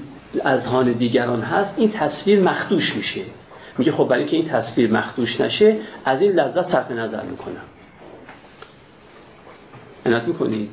[0.44, 3.22] اذهان دیگران هست این تصویر مخدوش میشه.
[3.78, 7.62] میگه خب برای اینکه این تصویر مخدوش نشه از این لذت صرف نظر می‌کنم.
[10.06, 10.70] عنایت می‌کنید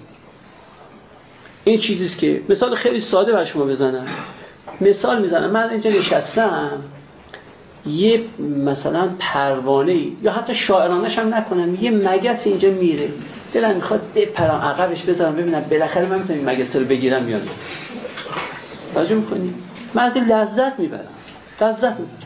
[1.65, 4.05] این چیزیست که مثال خیلی ساده بر شما بزنم.
[4.81, 5.49] مثال می‌زنم.
[5.49, 6.83] من اینجا نشستم.
[7.85, 8.23] یه
[8.65, 11.77] مثلا پروانه یا حتی شاعرانش هم نکنم.
[11.81, 13.09] یه مگس اینجا میره.
[13.53, 15.61] دلم می‌خواد بپرم عقبش بذارم ببینم.
[15.61, 17.43] بالاخره من می‌تونم این مگس رو بگیرم یا نه.
[18.93, 19.21] توجه
[19.93, 21.07] من از این لذت می‌برم.
[21.61, 22.17] لذت می‌برم.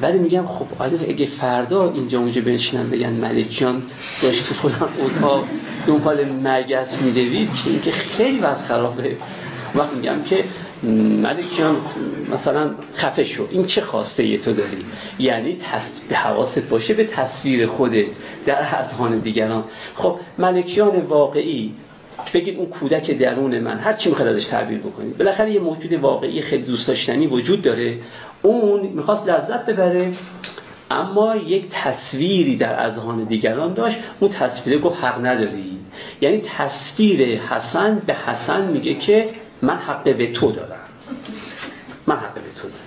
[0.00, 3.82] ولی میگم خب آره اگه فردا اینجا اونجا بنشینن بگن ملکیان
[4.22, 5.44] داشت تو خودم اتاق
[5.86, 9.16] دنبال مگس میدوید که اینکه خیلی وضع خرابه.
[9.74, 10.44] وقت میگم که
[11.22, 11.76] ملکیان
[12.32, 13.48] مثلا خفه شو.
[13.50, 14.84] این چه خواسته ای تو داری؟
[15.18, 16.00] یعنی تص...
[16.08, 18.06] به حواست باشه به تصویر خودت
[18.46, 19.64] در اذهان دیگران.
[19.94, 21.74] خب ملکیان واقعی
[22.34, 25.18] بگید اون کودک درون من هر چی می‌خواد ازش تعبیر بکنید.
[25.18, 27.98] بالاخره یه موجود واقعی خیلی دوست داشتنی وجود داره.
[28.42, 30.12] اون می‌خواست لذت ببره.
[30.90, 33.98] اما یک تصویری در اذهان دیگران داشت.
[34.20, 35.78] اون تصویر گفت حق نداری.
[36.20, 39.28] یعنی تصویر حسن به حسن میگه که
[39.62, 40.78] من حق به تو دارم.
[42.06, 42.86] من حق به تو دارم.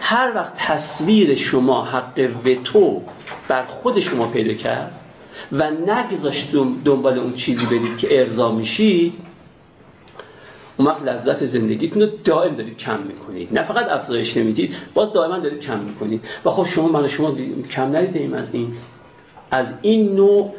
[0.00, 3.02] هر وقت تصویر شما حق به تو
[3.48, 4.92] بر خود شما پیدا کرد
[5.52, 6.52] و نگذاشت
[6.84, 9.14] دنبال اون چیزی بدید که ارضا میشید
[10.78, 13.48] اون وقت لذت زندگیتون رو دائم دارید کم می‌کنید.
[13.52, 16.24] نه فقط افزایش نمی‌دید باز دائما دارید کم می‌کنید.
[16.44, 17.36] و خب شما من شما
[17.70, 18.72] کم ندیدیم از این
[19.50, 20.54] از این نوع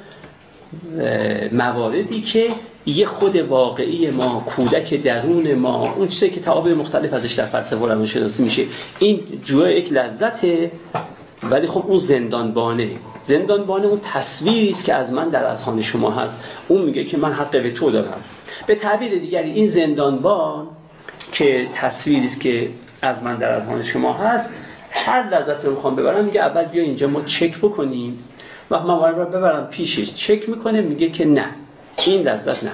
[1.52, 2.50] مواردی که
[2.86, 7.86] یه خود واقعی ما کودک درون ما اون چیزی که تعابیر مختلف ازش در فلسفه
[7.86, 8.64] روانشناسی میشه
[9.00, 10.72] این جوه یک لذته.
[11.44, 12.90] ولی خب اون زندانبانه
[13.24, 16.38] زندانبانه اون تصویری است که از من در اذهان شما هست.
[16.68, 18.22] اون میگه که من حق به تو دارم.
[18.70, 20.68] به تعبیر دیگری این زندانبان
[21.32, 22.70] که تصویری است که
[23.02, 24.54] از من در اذهان شما هست
[24.92, 28.24] هر لذت رو می‌خوام ببرم میگه اول بیا اینجا ما چک بکنیم.
[28.72, 31.46] وقت من رو ببرم پیشش چک می‌کنه میگه که نه
[32.06, 32.72] این لذت نه.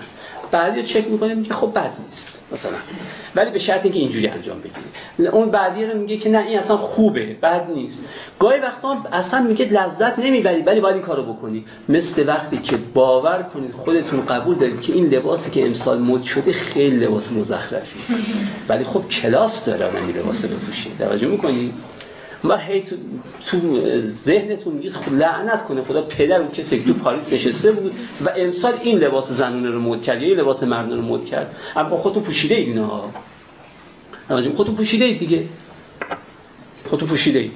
[0.56, 2.78] بعدی رو چک می‌کنه میگه خب بد نیست مثلا.
[3.36, 6.78] ولی به شرط اینکه اینجوری انجام بگیری اون بعدی رو میگه که نه این اصلا
[6.78, 8.06] خوبه بد نیست.
[8.40, 13.44] گاهی وقتا اصلا میگه لذت نمی‌بری ولی باید این کارو بکنی مثل وقتی که باور
[13.54, 18.00] کنید خودتون قبول دارید که این لباسی که امسال مد شده خیلی لباس مزخرفی
[18.70, 20.98] ولی خب کلاس داره این لباس بپوشید.
[21.00, 21.74] توجه می‌کنید
[22.50, 22.96] و هی تو,
[23.46, 27.94] تو ذهنتون میگید خب لعنت کنه خدا پدر اون کسی که تو پاریس نشسته بود
[28.26, 31.56] و امسال این لباس زنونه رو مد کرد یا این لباس مردانه رو مد کرد.
[31.76, 33.04] اما خودتون پوشیده اید اینا.
[34.28, 35.44] خودتون پوشیده اید دیگه.
[36.90, 37.52] خودتون پوشیده اید.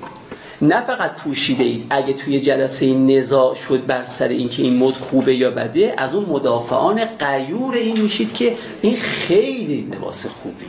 [0.62, 1.86] نه فقط پوشیده اید.
[1.90, 6.26] اگه توی جلسه نزاع شد بر سر اینکه این مد خوبه یا بده از اون
[6.26, 10.68] مدافعان قیور این میشید که این خیلی لباس خوبیه.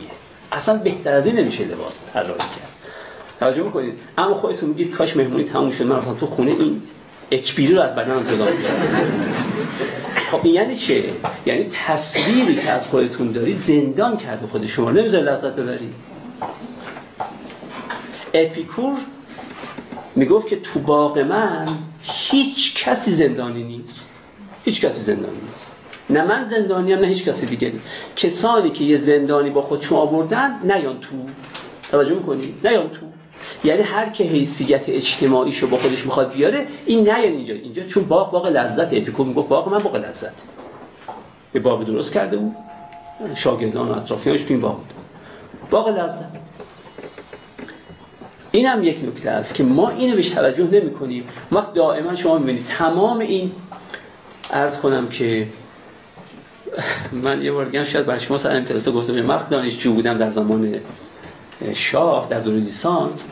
[0.51, 2.70] اصلا بهتر از این نمیشه لباس طراحی کرد.
[3.41, 3.93] توجه می‌کنید.
[4.17, 6.81] اما خودتون میگید کاش مهمونی تموم شد من رفتم تو خونه این
[7.31, 8.47] اچ رو از بدنم جدا
[10.31, 11.03] خب این یعنی چه؟
[11.45, 15.93] یعنی تصویری که از خودتون داری زندان کرده خود شما نمی‌ذاره لذت ببری
[18.33, 18.97] اپیکور
[20.15, 21.67] می‌گفت که تو باغ من
[22.01, 24.09] هیچ کسی زندانی نیست.
[24.65, 25.71] هیچ کسی زندانی نیست.
[26.09, 27.71] نه من زندانیم نه هیچ کسی دیگه.
[28.15, 31.15] کسانی که یه زندانی با خودشون آوردن نیان تو.
[31.91, 33.10] توجه می‌کنی؟ نیان تو.
[33.63, 37.53] یعنی هر که حیثیت اجتماعیشو با خودش می‌خواد بیاره این نه یعنی اینجا.
[37.53, 38.93] اینجا چون باغ باغ لذت.
[38.93, 40.43] اپیکور میگه باغ من باغ لذت.
[41.51, 42.55] به باغ درست کرده بود.
[43.35, 44.93] شاگردان و اطرافیانش تو این باغ بود.
[45.69, 46.29] باغ لذت.
[48.51, 52.37] این هم یک نکته است که ما اینو بهش توجه نمی کنیم وقت دائما شما
[52.37, 53.51] می‌بینید تمام این
[54.49, 55.47] ارز کنم که
[57.11, 60.75] من یه بار دیگه شاید برای شما سر این گفتم من دانشجو بودم در زمان
[61.73, 63.27] شاه در دوره لیسانس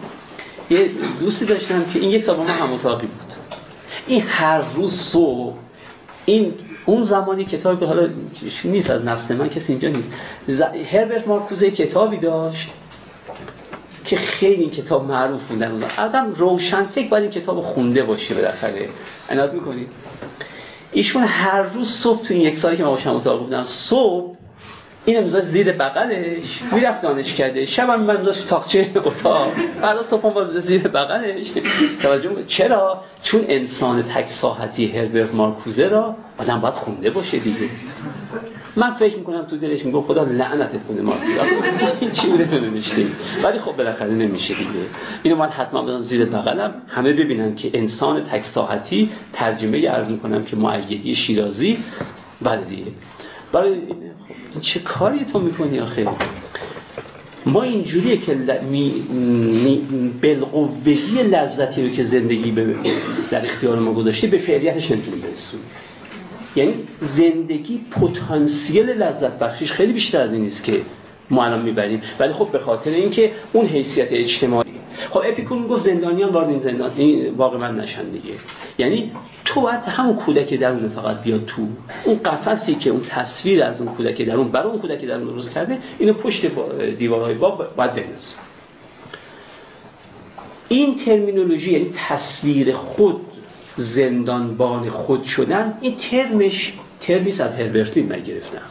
[0.69, 0.89] یه
[1.19, 3.33] دوستی داشتم که این یک سال ما هم اتاقی بود.
[4.07, 5.55] این هر روز صبح
[6.25, 6.53] این
[6.85, 8.09] اون زمانی کتابی حالا
[8.63, 10.11] نیست از نسل من کسی اینجا نیست.
[10.91, 12.69] هربرت مارکوزه کتابی داشت
[14.05, 18.89] که خیلی این کتاب معروف بودن آدم روشن فکر باید این کتاب خونده باشه بالاخره.
[19.29, 19.87] عنایت می‌کنید
[20.91, 24.38] ایشون هر روز صبح تو این یک سالی که ما باشم اتاق بودم صبح
[25.09, 26.61] این میذاشت زیر بغلش.
[26.71, 29.51] می‌رفت دانش کرده شب هم من تاقچه اتاق.
[29.81, 31.51] فردا صبح باز به زیر بغلش.
[32.01, 37.69] توجه چرا؟ چون انسان تک ساحتی هربرت مارکوزه را آدم باید خونده باشه دیگه.
[38.75, 41.41] من فکر می‌کنم تو دلش میگه خدا لعنتت کنه مارکوزه.
[41.99, 43.05] این چی بوده تو نمیشته
[43.43, 44.69] ولی خب بالاخره نمیشه دیگه.
[45.23, 46.73] اینو من حتما بدم زیر بغلم.
[46.87, 51.83] همه ببینن که انسان تک ساحتی ترجمه عرض می‌کنم که معیدی شیرازی.
[52.41, 52.91] بله دیگه.
[53.51, 53.81] برای
[54.61, 56.07] چه کاری تو می‌کنی آخه؟
[57.45, 58.35] ما اینجوریه که
[58.69, 58.93] می...
[60.21, 62.75] بالقوگی لذتی رو که زندگی به
[63.31, 65.65] در اختیار ما گذاشته به فعلیتش نمی‌تونیم برسونیم.
[66.55, 70.81] یعنی زندگی پتانسیل لذت بخشیش خیلی بیشتر از این نیست که
[71.29, 72.01] ما الان می‌بریم.
[72.19, 74.78] ولی خب به خاطر اینکه اون حیثیت اجتماعی
[75.09, 78.33] خب اپیکور می‌گفت زندانیان وارد این زندان این واقع من نشن دیگه.
[78.77, 79.11] یعنی
[79.45, 81.67] تو باید همون کودک درون فقط بیاد تو.
[82.03, 85.77] اون قفسی که اون تصویر از اون کودک درون برای اون کودک درون درست کرده
[85.99, 86.45] اینو پشت
[86.97, 88.35] دیوارهای باب باید بنویس
[90.69, 93.21] این ترمینولوژی یعنی تصویر خود
[93.75, 98.61] زندانبان خود شدن این ترمش ترمیس از هربرت من گرفتم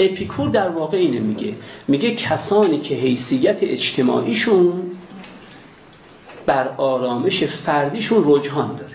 [0.00, 1.54] اپیکور در واقع اینه میگه.
[1.88, 4.87] میگه کسانی که حیثیت اجتماعیشون
[6.48, 8.92] بر آرامش فردیشون رجحان داره.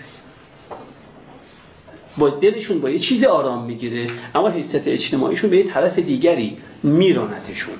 [2.18, 7.74] با دلشون با یه چیزی آرام می‌گیره اما حیثیت اجتماعیشون به یه طرف دیگری میرانتشون.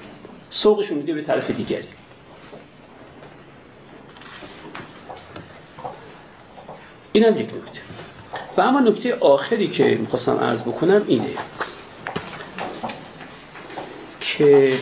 [0.50, 1.88] سوقشون میده به طرف دیگری.
[7.12, 7.80] این هم یک نکته.
[8.56, 11.34] و اما نکته آخری که می‌خواستم عرض بکنم اینه
[14.20, 14.72] که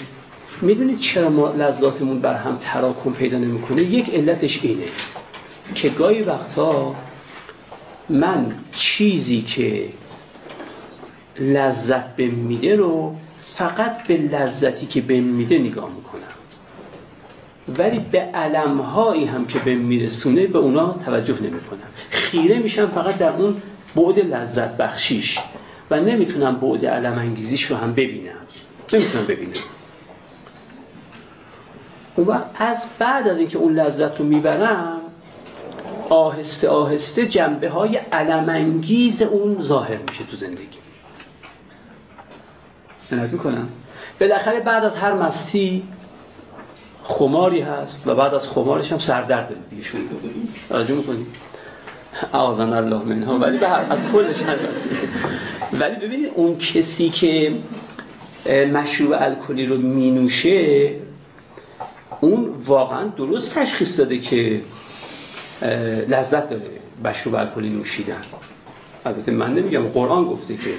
[0.60, 4.84] می‌دونید چرا ما لذاتمون بر هم تراکم پیدا نمی‌کنه؟ یک علتش اینه
[5.74, 6.94] که گاهی وقتا
[8.08, 9.88] من چیزی که
[11.38, 16.22] لذت به میده رو فقط به لذتی که به میده نگاه می‌کنم.
[17.78, 21.78] ولی به علمهایی هم که به میرسونه به اونا توجه نمی‌کنم.
[22.10, 23.62] خیره میشم فقط در اون
[23.96, 25.38] بعد لذت بخشیش
[25.90, 28.34] و نمی‌تونم بعد علم انگیزیش رو هم ببینم.
[28.92, 29.52] نمی‌تونم ببینم.
[32.18, 35.00] و از بعد از اینکه اون لذت رو می‌برم
[36.08, 40.78] آهسته آهسته جنبه های علمانگیز اون ظاهر میشه تو زندگی.
[43.12, 43.68] عنایت می‌کنم.
[44.20, 45.82] بالاخره بعد از هر مستی
[47.02, 50.02] خماری هست و بعد از خمارش هم سردرد دیگه شروع
[50.68, 51.26] توجه می‌کنید
[52.32, 54.36] اعاذنا الله منها ولی به از کلش
[55.72, 57.52] ولی ببینید اون کسی که
[58.72, 60.90] مشروب الکلی رو مینوشه
[62.22, 64.60] اون واقعا درست تشخیص داده که
[66.08, 66.70] لذت داره
[67.04, 68.22] مشروب الکلی نوشیدن.
[69.04, 70.70] البته من نمیگم قرآن گفته که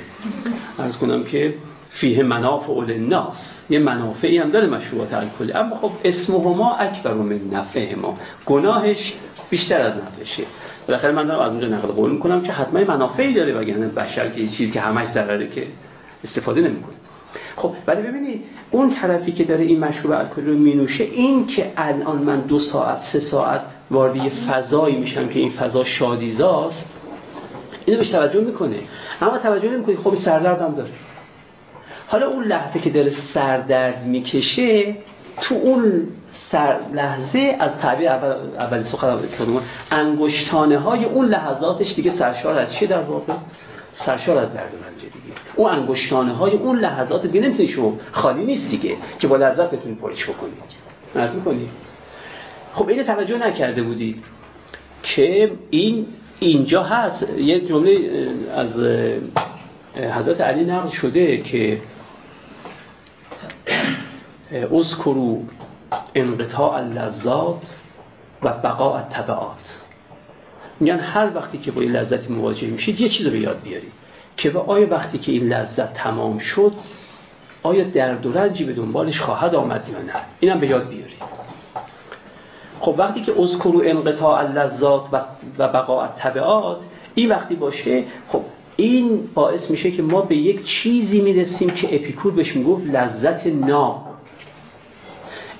[0.80, 1.54] از کنم که
[1.90, 5.54] فیه منافع اول ناس یه منافعی هم داره مشروبات الکلی.
[5.54, 8.18] اما خب اسمهما اکبر من نفعه ما.
[8.46, 9.14] گناهش
[9.50, 10.44] بیشتر از نفعشه.
[10.88, 14.48] بالاخره من دارم از اونجا نقل قول می‌کنم که حتما منافعی داره وگرنه بشر که
[14.48, 15.68] چیزی که همش ضرره که
[16.24, 16.94] استفاده نمی‌کنه.
[17.56, 22.18] خب ولی ببینید اون طرفی که داره این مشروب الکلی رو مینوشه این که الان
[22.18, 26.90] من دو ساعت سه ساعت وارد یه فضایی میشم که این فضا شادیزاست
[27.86, 28.80] اینو بهش توجه می‌کنه
[29.22, 30.90] اما توجه نمی‌کنه خب سردرد هم داره.
[32.08, 34.96] حالا اون لحظه که داره سردرد می‌کشه
[35.42, 42.12] تو اون سر لحظه از تعبیر اول اول سخن استادم انگشتانه های اون لحظاتش دیگه
[42.12, 43.34] سرشار از چه در واقع؟
[43.94, 45.23] سرشار از درد رنج دیگه.
[45.56, 49.98] اون انگشتانه های اون لحظات دیگه نمی‌تونی شما خالی نیست دیگه که با لذت بتونید
[49.98, 50.54] پرش بکنید
[51.16, 51.70] مرد می‌کنید
[52.74, 54.24] خب اینو توجه نکرده بودید
[55.04, 56.06] که این
[56.40, 57.30] اینجا هست.
[57.38, 58.00] یه جمله
[58.56, 58.84] از
[59.96, 61.82] حضرت علی نقل شده که
[64.72, 65.44] اذکرو
[66.16, 67.80] انقطاع اللذات
[68.44, 69.82] و بقاء التبعات
[70.80, 73.92] میگن هر وقتی که با این لذتی مواجه میشید یه چیز رو یاد بیارید.
[74.38, 76.74] که به آیا وقتی که این لذت تمام شد
[77.64, 81.44] آیا درد و رنجی به دنبالش خواهد آمد یا نه؟ اینم به یاد بیارید.
[82.80, 85.10] خب وقتی که اذکرو انقطاع اللذات
[85.58, 86.84] و بقاء التبعات
[87.16, 88.42] این وقتی باشه خب
[88.76, 94.06] این باعث میشه که ما به یک چیزی می‌رسیم که اپیکور بهش می‌گفت لذت ناب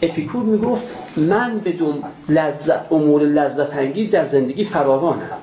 [0.02, 0.84] اپیکور می‌گفت
[1.18, 5.43] من بدون لذت امور لذت انگیز در زندگی فراوانند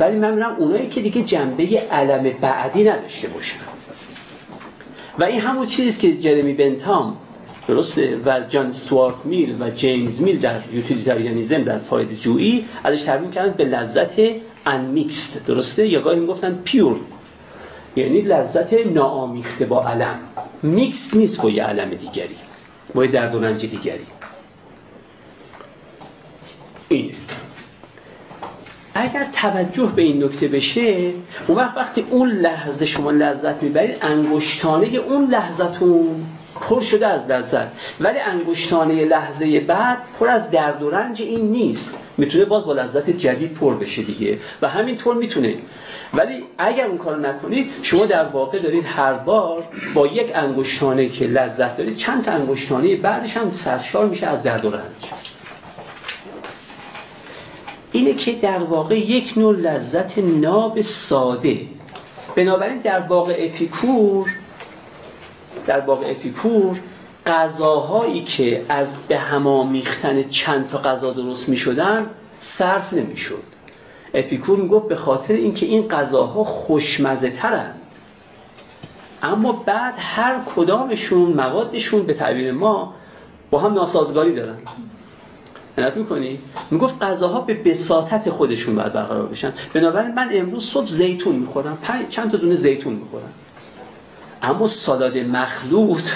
[0.00, 3.60] ولی من میرم اونایی که دیگه جنبه الم بعدی نداشته باشند
[5.18, 7.16] و این همون چیزی که جرمی بنتام
[7.68, 13.30] درسته و جان استوارت میل و جیمز میل در utilitarianism در فایده جویی ازش تعبیر
[13.30, 14.20] کردن به لذت
[14.66, 16.96] unmixed درسته؟ یا گاهی می‌گفتن pure
[17.96, 20.18] یعنی لذت ناآمیخته با الم.
[20.62, 22.36] میکس نیست با یه الم دیگری
[22.94, 24.06] با درد و دیگری
[26.88, 27.12] این
[28.98, 31.12] اگر توجه به این نکته بشه
[31.46, 36.26] اون وقت وقتی اون لحظه شما لذت می‌برید انگشتانه اون لحظتون
[36.60, 37.66] پر شده از لذت.
[38.00, 41.98] ولی انگشتانه لحظه بعد پر از درد و رنج این نیست.
[42.16, 44.38] می‌تونه باز با لذت جدید پر بشه دیگه.
[44.62, 45.54] و همینطور می‌تونه.
[46.14, 51.24] ولی اگر اون کارو نکنید شما در واقع دارید هر بار با یک انگشتانه که
[51.24, 55.25] لذت دارید چند تا انگشتانه بعدش هم سرشار میشه از درد و رنج.
[57.96, 61.60] اینه که در واقع یک نوع لذت ناب ساده.
[62.36, 64.30] بنابراین در واقع اپیکور
[65.66, 66.80] در واقع اپیکور
[67.26, 73.42] غذاهایی که از به هم آمیختن چند تا غذا درست می شدن صرف نمی شد
[74.14, 77.80] اپیکور می گفت به خاطر اینکه این غذاها خوشمزه ترند
[79.22, 82.94] اما بعد هر کدامشون موادشون به تعبیر ما
[83.50, 84.58] با هم ناسازگاری دارن.
[85.78, 86.38] عنایت می‌کنی؟
[86.70, 89.52] می‌گفت غذاها به بساطت خودشون باید برقرار بشن.
[89.74, 91.78] بنابراین من امروز صبح زیتون می‌خورم.
[92.08, 93.32] چند تا دونه زیتون می‌خورم.
[94.42, 96.10] اما سالاد مخلوط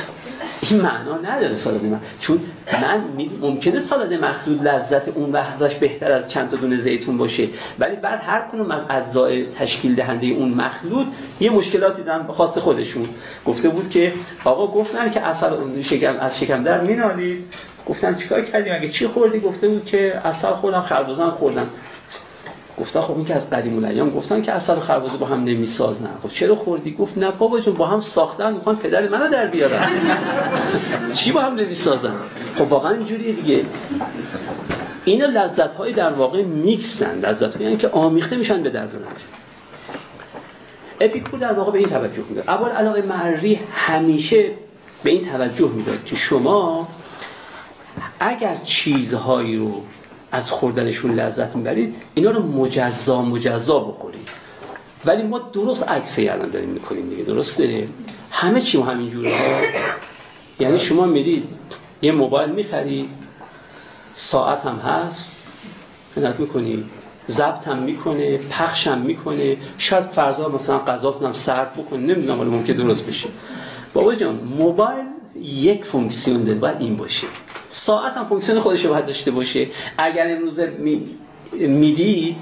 [0.61, 2.41] این معنا نداره سالاد مخلوط چون
[2.83, 3.05] من
[3.41, 7.49] ممکنه سالاد مخلوط لذت اون لحظهش بهتر از چند تا دونه زیتون باشه.
[7.79, 11.07] ولی بعد هر کنون از اجزای تشکیل دهنده اون مخلوط
[11.41, 13.09] یه مشکلاتی دارن خواست خودشون.
[13.47, 14.13] گفته بود که
[14.45, 15.47] آقا گفتن که اصل
[15.83, 17.55] شکم از شکم در مینالید.
[17.87, 21.67] گفتن چیکار کردیم اگه چی خوردی؟ گفته بود که اصل خوردم خربزه خوردم.
[22.81, 26.11] گفتن خب این که از قدیم الایام گفتن که اصل و با هم نمی‌سازن.
[26.23, 29.89] خب چرا خوردی؟ گفت نه بابا جون با هم ساختن می‌خوان پدر منو در بیارن.
[31.15, 32.15] چی با هم نمی‌سازن؟
[32.55, 33.65] خب واقعا اینجوریه دیگه.
[35.05, 37.21] اینا لذت های در واقع میکسن.
[37.21, 38.91] لذت هایی که آمیخته میشن به درد
[41.01, 42.45] اپیکور در واقع به این توجه میده.
[42.49, 44.51] اول علاقه معری همیشه
[45.03, 46.89] به این توجه می‌داد که شما
[48.21, 49.83] اگر چیزهایی رو
[50.33, 54.29] از خوردنشون لذت می‌برید اینا رو مجزا مجزا بخورید.
[55.05, 57.89] ولی ما درست عکسی الان داریم می‌کنیم دیگه درسته؟
[58.31, 59.61] همه چی همین جوره ها.
[60.61, 61.45] یعنی شما میرید
[62.03, 63.09] یه موبایل می‌خرید
[64.15, 65.37] ساعت هم هست
[66.15, 66.85] خدمت می‌کنی.
[67.29, 69.57] ضبط هم می‌کنه پخش هم می‌کنه.
[69.79, 73.29] شاید فردا مثلا غذاتون هم سرد بکنه نمی‌دونم ولی ممکن درست بشه.
[73.95, 75.05] بابا جان موبایل
[75.43, 77.27] یک فونکسیون داره باید این باشه.
[77.73, 79.67] ساعت هم فونکسیون خودش باید داشته باشه.
[79.99, 81.03] اگر امروز می...
[81.53, 82.37] می‌دید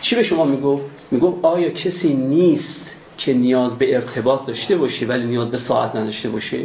[0.00, 5.26] چی به شما می‌گفت؟ می‌گفت آیا کسی نیست که نیاز به ارتباط داشته باشه ولی
[5.26, 6.58] نیاز به ساعت نداشته باشه؟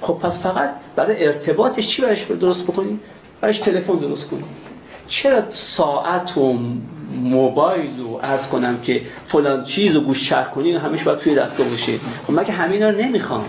[0.00, 3.00] خب پس فقط برای ارتباطش چی برش درست بکنی؟
[3.40, 4.44] برش تلفن درست کنی.
[5.08, 6.58] چرا ساعت و
[7.22, 11.68] موبایل رو عرض کنم که فلان چیز رو گوش چرخ کنی؟ همش باید توی دستگاه
[11.68, 11.92] باشه.
[12.26, 13.44] خب من که همین رو نمی‌خوام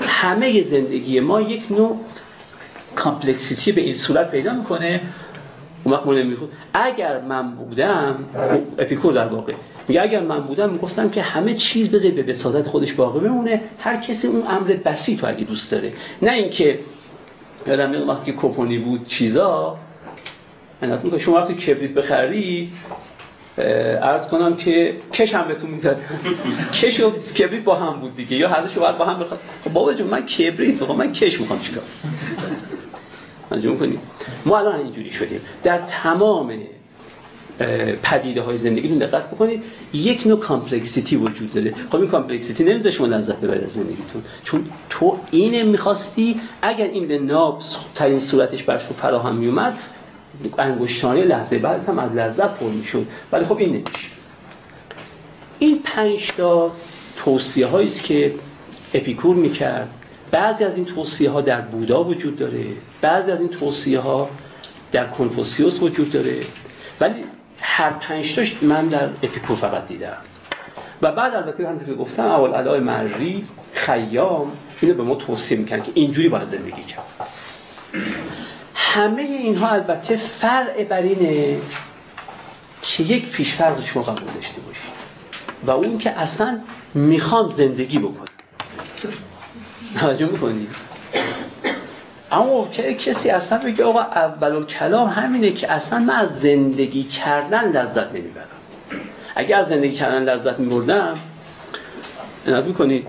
[0.00, 2.00] همه زندگی ما یک نوع
[2.96, 5.00] complexity به این صورت پیدا می‌کنه.
[5.84, 6.02] اون وقت
[6.74, 8.24] اگر من بودم
[8.78, 9.52] اپیکور در واقع
[9.88, 13.60] میگه اگر من بودم می‌گفتم که همه چیز بذارید به بساطت خودش باقی بمونه.
[13.78, 15.92] هر کسی اون امر بسیط تو اگه دوست داره.
[16.22, 16.78] نه اینکه
[17.66, 19.78] یادم میاد وقتی که کوپنی بود چیزا
[20.82, 22.72] من شما وقتی کبریت بخری
[24.02, 25.96] عرض کنم که کش هم بهتون می‌داد
[26.82, 28.36] کش و کبریت با هم بود دیگه.
[28.36, 31.82] یا هر باید با هم بخواد خب بابا جون من کبریت من کش می‌خوام چیکار؟
[33.52, 33.98] مجموع کنید
[34.46, 35.40] ما الان اینجوری شدیم.
[35.62, 36.52] در تمام
[38.02, 41.74] پدیده های زندگی دقت بکنید یک نوع complexity وجود داره.
[41.90, 44.22] خب این complexity نمی‌ذاره شما لذت ببرید از زندگیتون.
[44.44, 47.62] چون تو اینه می‌خواستی اگر این به ناب
[47.94, 49.78] ترین صورتش برش فراهم میومد
[50.58, 53.06] انگشتانه لحظه بعد هم از لذت پر می‌شد.
[53.32, 54.08] ولی خب این نمیشه.
[55.58, 56.70] این پنج تا
[57.16, 58.34] توصیه است که
[58.94, 59.90] اپیکور می‌کرد.
[60.32, 62.64] بعضی از این توصیه ها در بودا وجود داره
[63.00, 64.30] بعضی از این توصیه ها
[64.92, 66.40] در کنفوسیوس وجود داره.
[67.00, 67.24] ولی
[67.60, 70.16] هر پنج تاش من در اپیکور فقط دیدم.
[71.02, 75.82] و بعد البته هم که گفتم اول علای مری خیام اینو به ما توصیه می‌کنن
[75.82, 77.28] که اینجوری باید زندگی کرد.
[78.74, 81.58] همه اینها البته فرع بر اینه
[82.82, 84.92] که یک پیشفرض شما قبول داشته باشید.
[85.66, 86.60] و اون که اصلا
[86.94, 88.31] می‌خوام زندگی بکنم.
[90.00, 90.68] توجه می‌کنید
[92.32, 97.70] اما که کسی اصلا بگه آقا اول کلام همینه که اصلا من از زندگی کردن
[97.70, 98.46] لذت نمی‌برم.
[99.36, 101.18] اگه از زندگی کردن لذت میبردم
[102.46, 103.06] اناد می‌کنید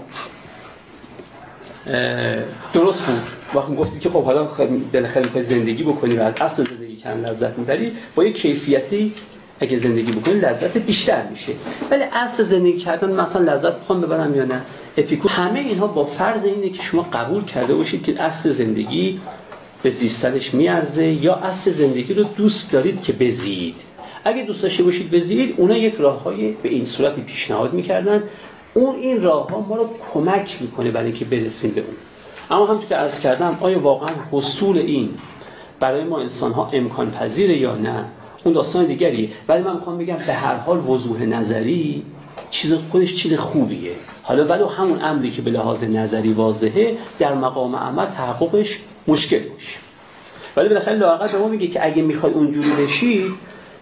[2.73, 3.21] درست بود.
[3.53, 4.47] وقتی گفتید که خب حالا
[4.93, 9.13] بالاخره می‌خوای زندگی بکنی و از اصل زندگی کردن لذت می‌بری با یه کیفیتی
[9.59, 11.51] اگه زندگی بکنی لذت بیشتر میشه.
[11.91, 14.61] ولی اصل زندگی کردن مثلا لذت بخوام ببرم یا نه؟
[14.97, 19.19] اپیکور همه اینها با فرض اینه که شما قبول کرده باشید که اصل زندگی
[19.83, 23.75] به زیستنش میارزه یا اصل زندگی رو دوست دارید که بزیید.
[24.23, 28.23] اگه دوست داشته باشید بزیید اونا یک راههای به این صورتی پیشنهاد می‌کردن.
[28.73, 31.95] اون این راه ها ما رو کمک می‌کنه برای اینکه برسیم به اون.
[32.51, 35.09] اما همونطور که عرض کردم آیا واقعا حصول این
[35.79, 38.05] برای ما انسان ها امکان پذیره یا نه؟
[38.43, 42.03] اون داستان دیگری ولی من می‌خوام بگم به هر حال وضوح نظری
[42.51, 43.91] چیز خودش چیز خوبیه.
[44.23, 49.75] حالا ولو همون امری که به لحاظ نظری واضحه در مقام عمل تحققش مشکل باشه.
[50.57, 53.25] ولی بالاخره لاقل به ما میگه که اگه می‌خوای اونجوری بشی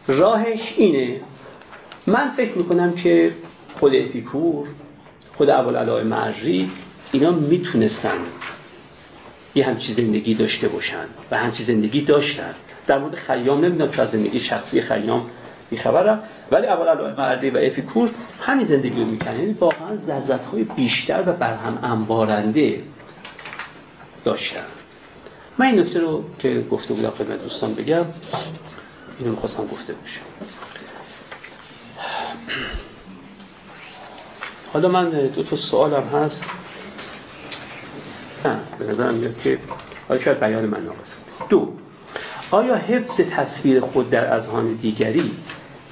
[0.07, 1.21] راهش اینه.
[2.07, 3.31] من فکر می‌کنم که
[3.79, 4.67] خود اپیکور
[5.37, 6.71] خود علای معری
[7.11, 8.17] اینا می‌تونستن
[9.55, 12.53] یه همچی زندگی داشته باشن و همچی زندگی داشتن.
[12.87, 15.29] در مورد خیام نمی‌دونم چه زندگی شخصی خیام
[15.69, 18.09] بیخبرم ولی اول علای مردی و افیکور
[18.41, 22.83] همین زندگی رو می‌کنه یعنی واقعا لذت های بیشتر و برهم انبارنده
[24.23, 24.65] داشتن.
[25.57, 28.05] من این نکته رو که گفته بودم خدمت دوستان بگم
[29.19, 30.21] اینو می‌خواستم گفته باشم
[34.73, 36.45] حالا من دو تا سوالم هست.
[38.45, 39.57] نه به نظرم میاد که
[40.07, 41.15] حالا شاید بیان من ناقص
[41.49, 41.73] دو
[42.51, 45.31] آیا حفظ تصویر خود در اذهان دیگری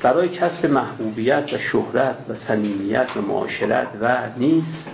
[0.01, 4.89] برای کسب محبوبیت و شهرت و صمیمیت و معاشرت و نیست.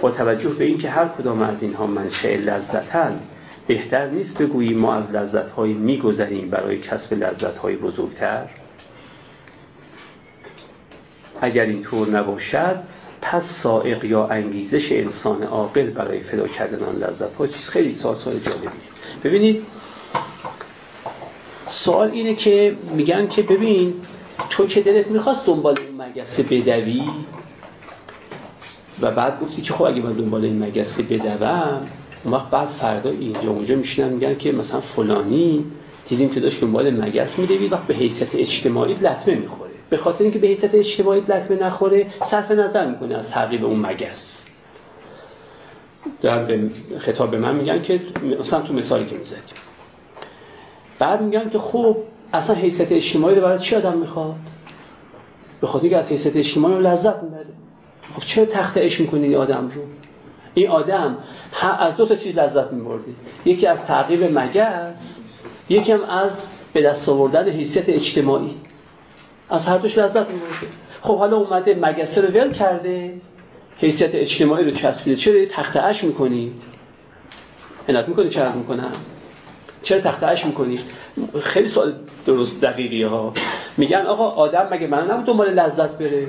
[0.00, 3.20] با توجه به اینکه هر کدام از اینها منشأ لذتن
[3.66, 8.46] بهتر نیست بگوییم ما از لذتهایی میگذریم برای کسب لذتهای بزرگتر.
[11.40, 12.76] اگر اینطور نباشد
[13.22, 18.16] پس سائق یا انگیزش انسان عاقل برای فدا کردن آن لذت ها چیز خیلی سال
[18.16, 18.68] سال جالبی
[19.24, 19.66] ببینید
[21.68, 23.94] سوال اینه که میگن که ببین
[24.50, 27.02] تو که دلت می‌خواست دنبال این مگسه بدوی.
[29.00, 31.86] و بعد گفتی که خب اگه من دنبال این مگسه بدوم
[32.24, 35.64] اون وقت بعد فردا اینجا اونجا میشنن میگن که مثلا فلانی
[36.08, 39.70] دیدیم که داشت دنبال مگس میدوی وقت به حیثیت اجتماعی لطمه می‌خوره.
[39.90, 44.44] به خاطر اینکه به حیثیت اجتماعی لطمه نخوره صرف نظر می‌کنه از تعقیب اون مگس.
[46.22, 48.00] دارن به خطاب من میگن که
[48.40, 49.42] مثلا تو مثالی که می‌زدیم.
[50.98, 51.96] بعد میگن که خب
[52.32, 54.34] اصلا حیثیت اجتماعی رو برای چی آدم می‌خواد؟
[55.60, 57.46] به خاطر اینکه از حیثیت اجتماعی رو لذت می‌بره.
[58.14, 59.82] خب چرا تخت عشق می‌کنی این آدم رو؟
[60.54, 61.18] این آدم
[61.78, 63.10] از دو تا چیز لذت میبرده.
[63.44, 65.20] یکی از تعقیب مگس
[65.68, 68.54] یکی هم از به دست آوردن حیثیت اجتماعی.
[69.50, 70.66] از هر دوش لذت میبرده.
[71.00, 73.20] خب حالا اومده مگسه رو ول کرده
[73.78, 75.16] حیثیت اجتماعی رو چسبیده.
[75.16, 76.52] چرا تخت اش می‌کنی؟
[77.88, 78.92] عنایت می‌کنی چه می‌کنم
[79.86, 80.78] چرا تخت اش می‌کنی؟
[81.42, 81.94] خیلی سوال
[82.26, 83.32] درست دقیقی ها.
[83.76, 86.26] میگن آقا آدم مگه من نبود دنبال لذت بره؟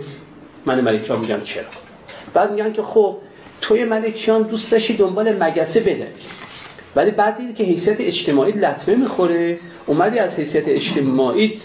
[0.66, 1.64] من ملکی ها میگن چرا؟
[2.34, 3.18] بعد میگن که خب
[3.62, 6.08] توی ملکیان دوست داشتی دنبال مگسه بده.
[6.96, 9.60] ولی بعد دیدی که حیثیت اجتماعی لطمه می‌خوره.
[9.86, 11.60] اومدی از حیثیت اجتماعی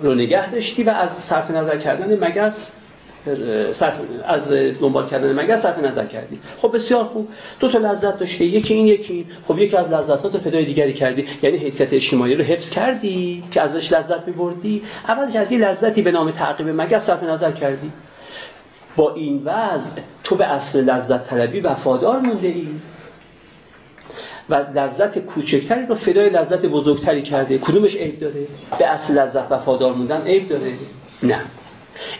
[0.00, 2.72] رو نگه داشتی و از صرف نظر کردن مگس
[3.72, 6.40] صرف از دنبال کردن مگس صرف نظر کردی.
[6.58, 7.28] خب بسیار خوب.
[7.60, 11.26] دو تا لذت داشتی یکی این یکی خب یکی از لذتات فدای دیگری کردی.
[11.42, 14.82] یعنی حیثیت اجتماعی رو حفظ کردی که ازش لذت میبردی.
[15.08, 17.92] اولش از این لذتی به نام تعقیب مگس صرف نظر کردی؟
[18.96, 22.68] با این وضع تو به اصل لذت طلبی وفادار مونده ای.
[24.48, 27.58] و لذت کوچکتری رو فدای لذت بزرگتری کرده.
[27.58, 28.46] کدومش عیب داره؟
[28.78, 30.72] به اصل لذت وفادار موندن عیب داره؟
[31.22, 31.40] نه.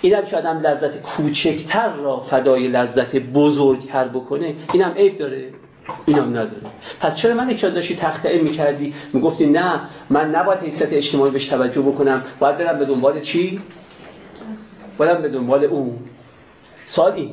[0.00, 5.50] اینم که آدم لذت کوچکتر را فدای لذت بزرگتر بکنه اینم عیب داره.
[6.06, 6.62] اینم نداره.
[7.00, 11.82] پس چرا من که داشتی تخته می‌کردی؟ می‌گفتی نه من نباید حیثیت اجتماعی بهش توجه
[11.82, 12.22] بکنم.
[12.38, 13.60] باید برم به دنبال چی؟
[14.98, 15.98] باید به دنبال اون.
[16.84, 17.28] سال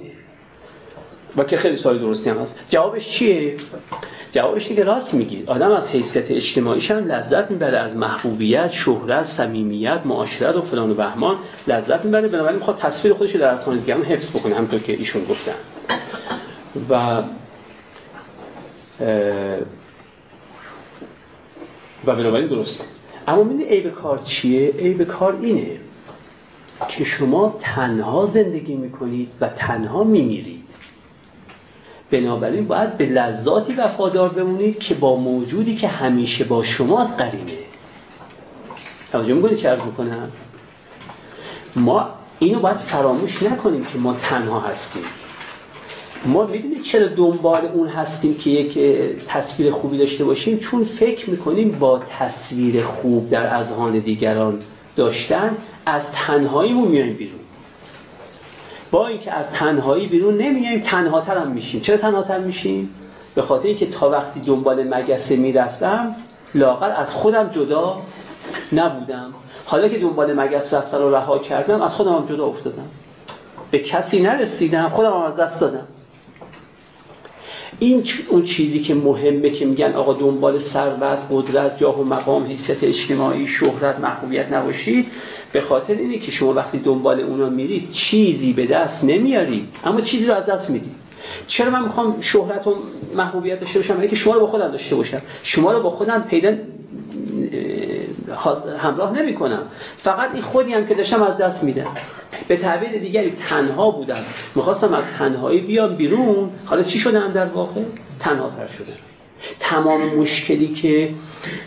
[1.38, 2.60] و که خیلی سوال درستی هم هست.
[2.70, 3.56] جوابش چیه؟
[4.32, 5.44] جوابش دیگه راست میگی.
[5.48, 10.94] آدم از حیثیت اجتماعیش هم لذت می‌بره از محبوبیت شهرت صمیمیت معاشرت و فلان و
[10.94, 11.36] بهمان
[11.68, 12.28] لذت می‌بره.
[12.28, 15.52] بنابراین می‌خواد تصویر خودش رو در از دیگه هم حفظ بکنه همونطور که ایشون گفتن.
[16.90, 17.24] و
[22.06, 22.96] و بنابراین درست.
[23.28, 25.80] اما می‌دونی عیب کار چیه؟ عیب کار اینه
[26.90, 30.61] که شما تنها زندگی می‌کنید و تنها میمیرید.
[32.12, 37.58] بنابراین باید به لذاتی وفادار بمونید که با موجودی که همیشه با شماست قرینه
[39.12, 40.32] توجه می‌کنید چه عرض می‌کنم؟
[41.76, 42.10] ما
[42.40, 45.04] اینو باید فراموش نکنیم که ما تنها هستیم.
[46.26, 48.80] ما می‌دونید چرا دنبال اون هستیم که یک
[49.28, 54.60] تصویر خوبی داشته باشیم؟ چون فکر می‌کنیم با تصویر خوب در اذهان دیگران
[54.96, 57.41] داشتن از تنهاییمون میایم بیرون.
[58.92, 61.82] با اینکه از تنهایی بیرون نمیایم تنهاتر هم میشیم.
[61.82, 62.90] چرا تنهاتر میشیم؟
[63.36, 66.16] به خاطر اینکه تا وقتی دنبال مگسه می‌رفتم
[66.56, 68.02] لاقل از خودم جدا
[68.74, 69.34] نبودم.
[69.66, 72.86] حالا که دنبال مگس رفتن رو رها کردم از خودم هم جدا افتادم.
[73.72, 75.88] به کسی نرسیدم خودم هم از دست دادم.
[77.80, 82.84] این اون چیزی که مهمه که میگن آقا دنبال ثروت قدرت جاه و مقام حیثیت
[82.84, 85.08] اجتماعی شهرت محبوبیت نباشید
[85.54, 90.28] به خاطر اینه که شما وقتی دنبال اونا میرید چیزی به دست نمیارید اما چیزی
[90.28, 90.92] رو از دست می‌دید
[91.48, 92.76] چرا من می‌خوام شهرت و
[93.16, 95.22] محبوبیت داشته باشم؟ که شما رو با خودم داشته باشم.
[95.44, 96.54] شما رو با خودم پیدا
[98.78, 99.64] همراه نمی کنم
[99.96, 101.88] فقط این خودی هم که داشتم از دست میدم.
[102.48, 104.24] به تعبیر دیگری تنها بودم.
[104.56, 106.50] می‌خواستم از تنهایی بیام بیرون.
[106.66, 107.82] حالا چی شدم در واقع؟
[108.20, 109.11] تنها تر شدم.
[109.60, 111.10] تمام مشکلی که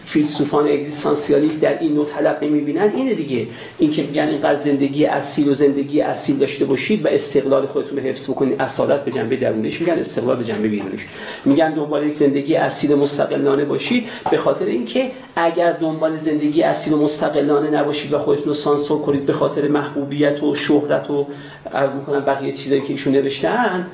[0.05, 3.47] فیلسوفان اگزیستانسیالیست در این نوع طلب نمی‌بینن اینه دیگه.
[3.79, 8.31] اینکه میگن اینقدر زندگی اصیل و زندگی اصیل داشته باشید و استقلال خودتون رو حفظ
[8.31, 9.81] بکنید اصالت به جنبه درونش.
[9.81, 11.01] میگن استقلال به جنبه بیرونش
[11.45, 17.03] میگن دنبال یک زندگی اصیل مستقلانه باشید به خاطر اینکه اگر دنبال زندگی اصیل و
[17.03, 21.27] مستقلانه نباشید و خودتون رو سانسور کنید به خاطر محبوبیت و شهرت و
[21.73, 23.87] عرض می‌کنم بقیه چیزایی که ایشون نوشتن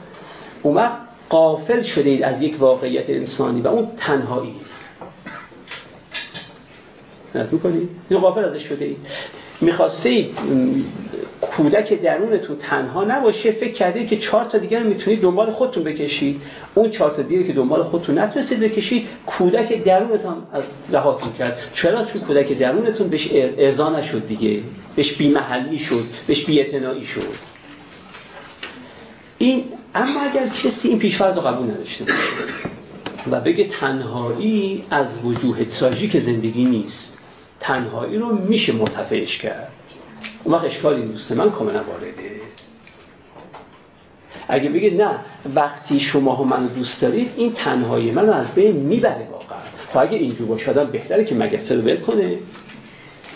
[0.63, 4.55] اون وقت قافل شده اید از یک واقعیت انسانی و اون تنهایی.
[7.35, 8.97] نت می‌کنید این قافل ازش شده اید.
[9.61, 10.39] می‌خواستید
[11.41, 16.43] کودک درونتون تنها نباشه فکر کردید که چهار تا دیگر می‌تونید دنبال خودتون بکشید.
[16.75, 20.37] اون چهار تا دیگه که دنبال خودتون نتونستید بکشید کودک درونتون
[20.93, 21.59] رهاتون کرد.
[21.75, 24.61] چرا؟ چون کودک درونتون بهش ارضا نشد دیگه.
[24.97, 27.35] بهش بیمحلی شد بهش بی‌اعتنایی شد.
[29.39, 32.19] این اما اگر کسی این پیشفرض رو قبول نداشته باشه
[33.31, 37.19] و بگه تنهایی از وجوه تراژیک زندگی نیست
[37.61, 39.73] تنهایی رو میشه مرتفعش کرد.
[40.45, 42.15] اون وقت اشکالی دوست من کاملا وارده.
[44.49, 45.11] اگه بگه نه
[45.55, 49.59] وقتی شما هم منو دوست دارید این تنهایی منو از بین می‌بره واقعا.
[49.89, 52.39] خب اگه اینجور باشه آدم بهتره که مگسه رو ول کنه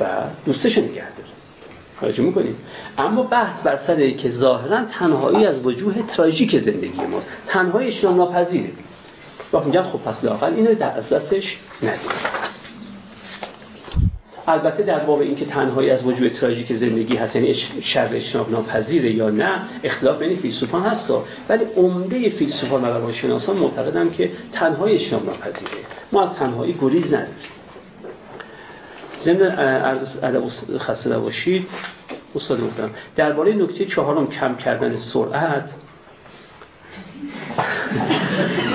[0.00, 0.04] و
[0.46, 1.33] دوستش نگه داره.
[2.00, 2.56] توجه می‌کنید
[2.98, 7.26] اما بحث بر سر که ظاهرا تنهایی از وجوه تراژیک زندگی ماست.
[7.46, 8.70] تنهایی اجتناب ناپذیره.
[9.52, 11.58] وقتی میگن خب پس لاقل اینو در از دستش
[14.46, 19.30] البته در باب اینکه تنهایی از وجوه تراژیک زندگی هست یعنی شر اجتناب ناپذیره یا
[19.30, 21.12] نه اختلاف بین فیلسوفان هست.
[21.48, 25.70] ولی عمده فیلسوفان و روانشناسان معتقدن که تنهایی اجتناب ناپذیره.
[26.12, 27.34] ما از تنهایی گریز نداریم.
[29.24, 30.42] ضمن عرض ادب
[30.78, 31.68] خسته باشید
[32.34, 35.74] استاد گفتم درباره نکته چهارم کم کردن سرعت.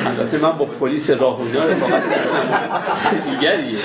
[0.05, 2.03] البته من با پلیس راه و رفاقت
[3.29, 3.79] دیگریه.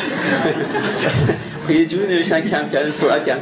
[1.69, 3.39] یه جوری نوشتن کم کردن سرعت کم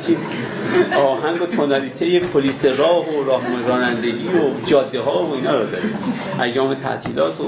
[0.97, 5.99] آهنگ و تونالیته پلیس راه و راه رانندگی و جاده ها و اینا رو داریم.
[6.43, 7.45] ایام تعطیلات و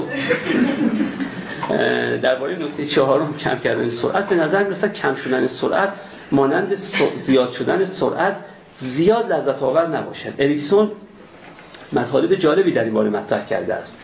[2.21, 5.93] درباره نکته چهارم کم کردن سرعت به نظر می‌رسد کم شدن سرعت
[6.31, 6.75] مانند
[7.15, 8.35] زیاد شدن سرعت
[8.77, 10.33] زیاد لذت آور نباشد.
[10.39, 10.91] اریکسون
[11.93, 13.97] مطالب جالبی در این باره مطرح کرده است.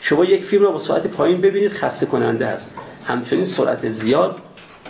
[0.00, 2.74] شما یک فیلم رو با سرعت پایین ببینید خسته کننده است.
[3.06, 4.36] همچنین سرعت زیاد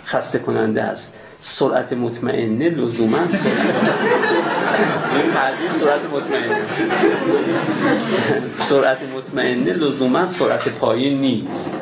[0.05, 1.17] خسته کننده است.
[1.39, 3.43] سرعت مطمئنه لزوما سرعت
[5.79, 6.61] سرعت مطمئنه.
[8.51, 11.73] سرعت مطمئنه لزوما سرعت پایین نیست.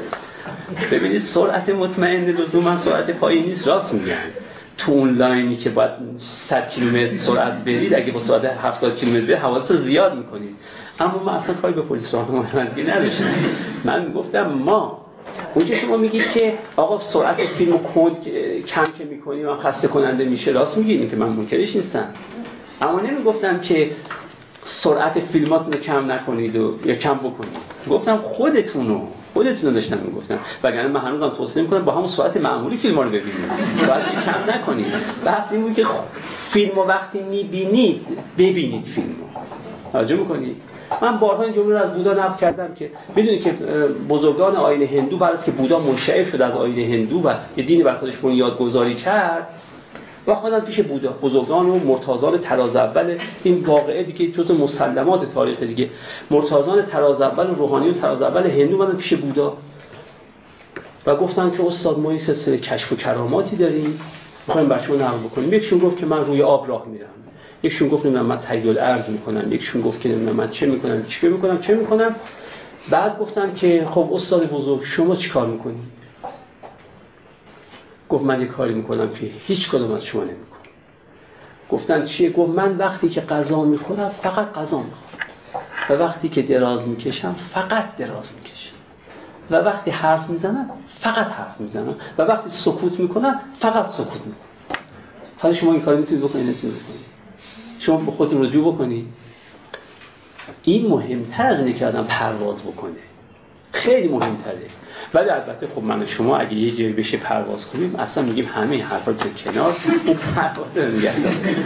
[0.91, 3.67] ببینید سرعت مطمئنه لزوما سرعت پایین نیست.
[3.67, 4.15] راست میگن.
[4.77, 5.91] تو اون لاینی که باید
[6.35, 10.55] 100 کیلومتر سرعت برید اگه با سرعت 70 کیلومتر برید حوادث زیاد می‌کنید.
[10.99, 12.47] اما من اصلا کاری به پلیس راهنمایی
[12.87, 13.25] نداشتم
[13.83, 15.05] من گفتم ما
[15.55, 18.17] اونجا شما میگید که آقا سرعت فیلمو کند
[18.67, 22.05] کم که می‌کنی من خسته کننده میشه راست میگید که من منکرش نیستم.
[22.81, 23.91] اما نمی‌گفتم که
[24.65, 27.57] سرعت فیلماتون رو کم نکنید و یا کم بکنید.
[27.89, 32.77] گفتم خودتونو خودتون رو داشتم می‌گفتم وگرنه من هنوزم توصیه می‌کنم با همون سرعت معمولی
[32.77, 33.51] فیلم رو ببینید.
[33.77, 34.85] سرعتش کم نکنید.
[35.25, 35.85] بحث این بود که
[36.45, 39.41] فیلم وقتی می‌بینید ببینید فیلم رو.
[39.91, 40.55] توجه می‌کنید
[41.01, 43.51] من بارها این جمله رو از بودا نقل کردم که می‌دونید که
[44.09, 47.83] بزرگان آین هندو بعد از که بودا منشعب شد از آین هندو و یه دینی
[47.83, 49.47] بر خودش بنیاد گذاری کرد
[50.27, 55.59] و خودن پیش بودا بزرگان و مرتازان تراز اول این واقعه دیگه تو مسلمات تاریخ
[55.59, 55.89] دیگه.
[56.31, 59.57] مرتازان تراز اول روحانی و تراز اول هندو بودن پیش بودا.
[61.05, 63.99] و گفتن که استاد ما یک سلسله کشف و کراماتی داریم.
[64.47, 65.53] می‌خوایم بر شما نقل بکنیم.
[65.53, 67.07] یکشون گفت که من روی آب راه میرم.
[67.63, 69.53] یکشون گفت نمی‌دونم من تیل ارز می‌کنم.
[69.53, 72.15] یکشون گفت که نمی‌دونم من چه می‌کنم چی می‌کنم چه می‌کنم.
[72.89, 75.79] بعد گفتن که خب استاد بزرگ شما چیکار می‌کنی؟
[78.11, 80.61] گفت من یه کاری می‌کنم که هیچ کدوم از شما نمی‌کنم.
[81.69, 85.11] گفتن چیه؟ گفت من وقتی که غذا می‌خورم فقط غذا می‌خورم.
[85.89, 88.75] و وقتی که دراز می‌کشم فقط دراز می‌کشم.
[89.51, 91.95] و وقتی حرف می‌زنم فقط حرف می‌زنم.
[92.17, 94.81] و وقتی سکوت می‌کنم فقط سکوت می‌کنم.
[95.37, 97.05] حالا شما این کاری می‌تونید بکنید نمی‌تونید بکنید.
[97.79, 99.07] شما به خودتون رجوع بکنید.
[100.63, 102.91] این مهمتر از اینه که آدم پرواز بکنه.
[103.71, 104.67] خیلی مهمتره.
[105.13, 109.13] ولی البته خب من شما اگه یه جایی بشه پرواز کنیم اصلا میگیم همه حرفا
[109.13, 109.75] تو کنار
[110.05, 110.83] اون پرواز رو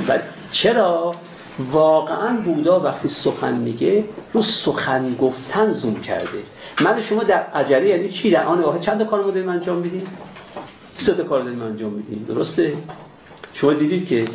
[0.07, 0.22] ولی
[0.52, 1.15] چرا؟
[1.60, 4.03] واقعا بودا وقتی سخن میگه
[4.34, 6.40] رو سخن گفتن زوم کرده.
[6.82, 10.03] من شما در عجله یعنی چی؟ در آن واحد چند کار داریم انجام میدیم؟
[10.95, 12.26] سه تا کار داریم انجام میدیم.
[12.27, 12.73] درسته؟
[13.53, 14.27] شما دیدید که